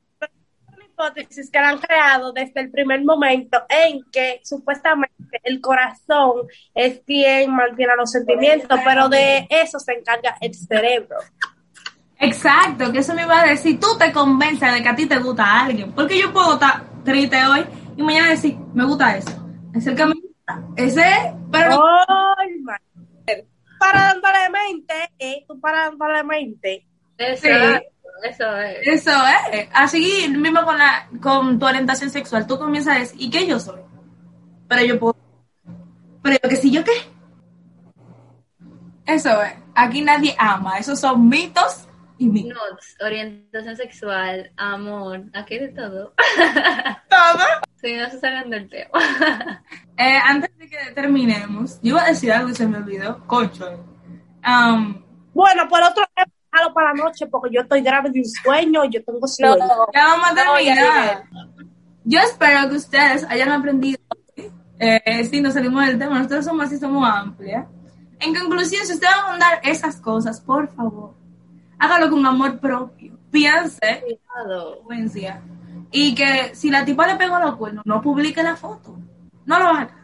hipótesis 1.01 1.51
que 1.51 1.59
han 1.59 1.79
creado 1.79 2.33
desde 2.33 2.61
el 2.61 2.71
primer 2.71 3.05
momento 3.05 3.63
en 3.69 4.03
que 4.11 4.41
supuestamente 4.45 5.41
el 5.43 5.61
corazón 5.61 6.47
es 6.75 7.01
quien 7.07 7.55
mantiene 7.55 7.93
los 7.97 8.11
sentimientos, 8.11 8.79
pero 8.85 9.09
de 9.09 9.47
eso 9.49 9.79
se 9.79 9.93
encarga 9.93 10.37
el 10.41 10.55
cerebro. 10.55 11.17
Exacto, 12.19 12.93
que 12.93 12.99
eso 12.99 13.15
me 13.15 13.23
iba 13.23 13.41
a 13.41 13.47
decir. 13.47 13.81
Tú 13.81 13.97
te 13.99 14.13
convences 14.13 14.73
de 14.75 14.83
que 14.83 14.89
a 14.89 14.95
ti 14.95 15.07
te 15.07 15.19
gusta 15.19 15.63
alguien. 15.63 15.93
Porque 15.93 16.21
yo 16.21 16.33
puedo 16.33 16.55
estar 16.55 16.85
triste 17.03 17.43
hoy 17.47 17.65
y 17.97 18.03
mañana 18.03 18.31
decir, 18.31 18.57
me 18.75 18.85
gusta 18.85 19.17
eso. 19.17 19.33
Es 19.75 19.87
el 19.87 19.97
que 19.97 20.05
me 20.05 20.15
gusta. 20.15 20.63
Ese, 20.77 21.35
pero 21.51 21.83
man. 22.63 22.79
Para 23.79 24.01
dándole 24.03 24.51
mente, 24.51 24.95
eh, 25.19 25.45
tú 25.49 25.59
para 25.59 25.85
dándole 25.85 26.23
mente. 26.25 26.87
Sí. 27.37 27.49
Eso 28.31 28.57
es. 28.57 28.79
eso 28.87 29.11
es. 29.53 29.69
Así 29.73 30.29
mismo 30.29 30.65
con, 30.65 30.79
la, 30.79 31.09
con 31.21 31.59
tu 31.59 31.67
orientación 31.67 32.11
sexual. 32.11 32.47
Tú 32.47 32.59
comienzas 32.59 32.97
a 32.97 33.01
decir, 33.01 33.21
¿y 33.21 33.31
qué 33.31 33.47
yo 33.47 33.59
soy? 33.59 33.81
Pero 34.69 34.85
yo 34.85 34.99
puedo. 34.99 35.17
Pero 36.23 36.37
yo 36.43 36.49
que 36.49 36.57
si 36.57 36.71
yo 36.71 36.85
qué. 36.85 36.93
Eso 39.07 39.43
es. 39.43 39.55
Aquí 39.75 40.03
nadie 40.03 40.35
ama. 40.39 40.79
Esos 40.79 41.01
son 41.01 41.29
mitos 41.29 41.89
y 42.19 42.27
mitos. 42.27 42.97
Orientación 43.01 43.77
sexual, 43.77 44.53
amor, 44.57 45.25
aquí 45.33 45.59
de 45.59 45.69
todo. 45.69 46.15
Todo. 47.09 47.45
Si 47.81 47.95
no 47.95 48.09
se 48.11 48.21
salgan 48.21 48.51
del 48.51 48.69
tema. 48.69 49.65
Eh, 50.03 50.19
antes 50.25 50.57
de 50.57 50.67
que 50.67 50.79
terminemos, 50.95 51.79
yo 51.83 51.91
iba 51.91 52.03
a 52.03 52.07
decir 52.07 52.33
algo 52.33 52.49
y 52.49 52.55
se 52.55 52.67
me 52.67 52.79
olvidó. 52.79 53.23
Cocho. 53.27 53.85
Um, 54.47 55.05
Bueno, 55.35 55.69
por 55.69 55.83
otro 55.83 56.03
lado, 56.17 56.31
la 56.93 57.05
noche 57.05 57.27
porque 57.27 57.55
yo 57.55 57.63
estoy 57.63 57.83
grave 57.83 58.11
de 58.11 58.21
un 58.21 58.27
sueño 58.27 58.85
yo 58.85 59.03
tengo 59.05 59.21
No, 59.21 59.27
sueño. 59.29 59.57
ya 59.95 60.05
vamos 60.07 60.27
a 60.31 60.33
No, 60.45 60.55
terminar. 60.55 61.25
Yo 62.05 62.21
espero 62.21 62.69
que 62.71 62.77
ustedes 62.77 63.25
hayan 63.29 63.51
aprendido. 63.51 63.99
Eh, 64.79 65.25
si 65.31 65.41
nos 65.41 65.55
salimos 65.55 65.87
del 65.87 65.99
tema, 65.99 66.17
nosotros 66.17 66.45
somos 66.45 66.65
así, 66.67 66.79
somos 66.79 67.07
amplias. 67.09 67.67
En 68.19 68.35
conclusión, 68.35 68.87
si 68.87 68.95
ustedes 68.95 69.13
van 69.15 69.25
a 69.25 69.29
mandar 69.31 69.61
esas 69.63 69.97
cosas, 70.01 70.41
por 70.41 70.69
favor, 70.75 71.15
hágalo 71.79 72.11
con 72.11 72.25
amor 72.27 72.59
propio. 72.59 73.19
Piense, 73.31 74.03
Cuidado. 74.85 75.31
Y 75.93 76.15
que 76.15 76.55
si 76.55 76.71
la 76.71 76.85
tipa 76.85 77.07
le 77.07 77.17
pegó 77.17 77.39
los 77.39 77.57
cuernos, 77.57 77.85
no 77.87 78.01
publique 78.01 78.43
la 78.43 78.57
foto. 78.57 78.97
No 79.45 79.59
lo 79.59 79.67
haga. 79.67 79.97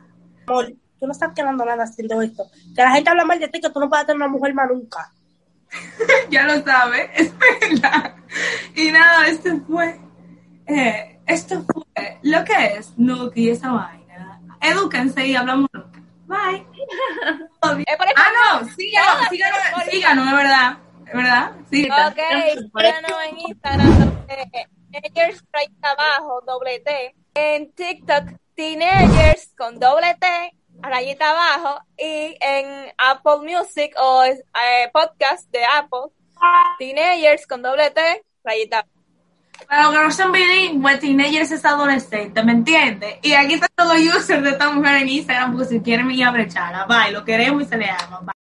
Amor, 0.46 0.72
tú 0.99 1.07
no 1.07 1.12
estás 1.12 1.33
quedando 1.35 1.64
nada 1.64 1.85
haciendo 1.85 2.20
esto. 2.22 2.44
Que 2.75 2.83
la 2.83 2.90
gente 2.92 3.11
habla 3.11 3.25
mal 3.25 3.38
de 3.38 3.49
ti, 3.49 3.61
que 3.61 3.70
tú 3.70 3.81
no 3.81 3.88
puedes 3.88 4.07
tener 4.07 4.16
una 4.16 4.29
mujer 4.29 4.55
más 4.55 4.68
nunca. 4.70 5.11
ya 6.31 6.44
lo 6.44 6.62
sabe, 6.62 7.11
es 7.14 7.33
verdad. 7.38 8.14
Y 8.74 8.90
nada, 8.90 9.26
este 9.26 9.61
fue, 9.61 9.98
eh, 10.66 11.18
esto 11.26 11.64
fue 11.64 12.18
lo 12.22 12.44
que 12.44 12.66
es 12.79 12.92
Nuki, 12.96 13.50
esa 13.50 13.72
vaina. 13.72 14.40
Edúquense 14.61 15.26
y 15.26 15.37
hablamos 15.37 15.68
nunca. 15.72 16.00
Bye. 16.26 16.66
Ah, 17.62 18.61
no, 18.62 18.68
síganos, 18.76 19.29
síganos, 19.29 19.85
síganos, 19.90 20.26
es 20.26 20.33
verdad, 20.33 20.79
es 21.05 21.12
verdad. 21.12 21.52
Sí, 21.68 21.88
Ok, 21.90 22.20
síganos 22.72 23.12
en 23.29 23.38
Instagram, 23.40 24.24
eh, 24.29 24.66
Teenagers 24.92 25.44
rayita 25.52 25.90
abajo, 25.90 26.40
doble 26.46 26.81
T. 26.81 27.14
En 27.35 27.72
TikTok, 27.72 28.24
Teenagers 28.55 29.52
con 29.59 29.79
doble 29.81 30.16
T, 30.20 30.26
rayita 30.82 31.30
abajo. 31.30 31.80
Y 31.98 32.36
en 32.40 32.92
Apple 32.98 33.38
Music 33.42 33.94
o 33.98 34.24
eh, 34.24 34.90
podcast 34.92 35.50
de 35.50 35.64
Apple, 35.64 36.12
Teenagers 36.78 37.46
con 37.46 37.62
doble 37.62 37.90
T, 37.90 38.24
rayita 38.44 38.78
abajo. 38.78 38.96
Para 39.68 39.90
que 39.90 39.96
no 39.96 40.10
sean 40.10 40.32
bilingües, 40.32 41.00
teenagers 41.00 41.50
es 41.50 41.64
adolescente, 41.64 42.42
¿me 42.44 42.52
entiendes? 42.52 43.16
Y 43.22 43.32
aquí 43.32 43.54
están 43.54 43.70
todos 43.74 43.94
los 43.94 44.16
users 44.16 44.42
de 44.42 44.50
esta 44.50 44.70
mujer 44.70 45.02
en 45.02 45.08
Instagram, 45.08 45.52
porque 45.52 45.68
si 45.68 45.80
quieren 45.80 46.10
ir 46.10 46.24
a 46.24 46.30
bye, 46.30 47.10
lo 47.10 47.24
queremos 47.24 47.62
y 47.62 47.66
se 47.66 47.76
le 47.76 47.88
ama, 47.88 48.20
bye. 48.20 48.34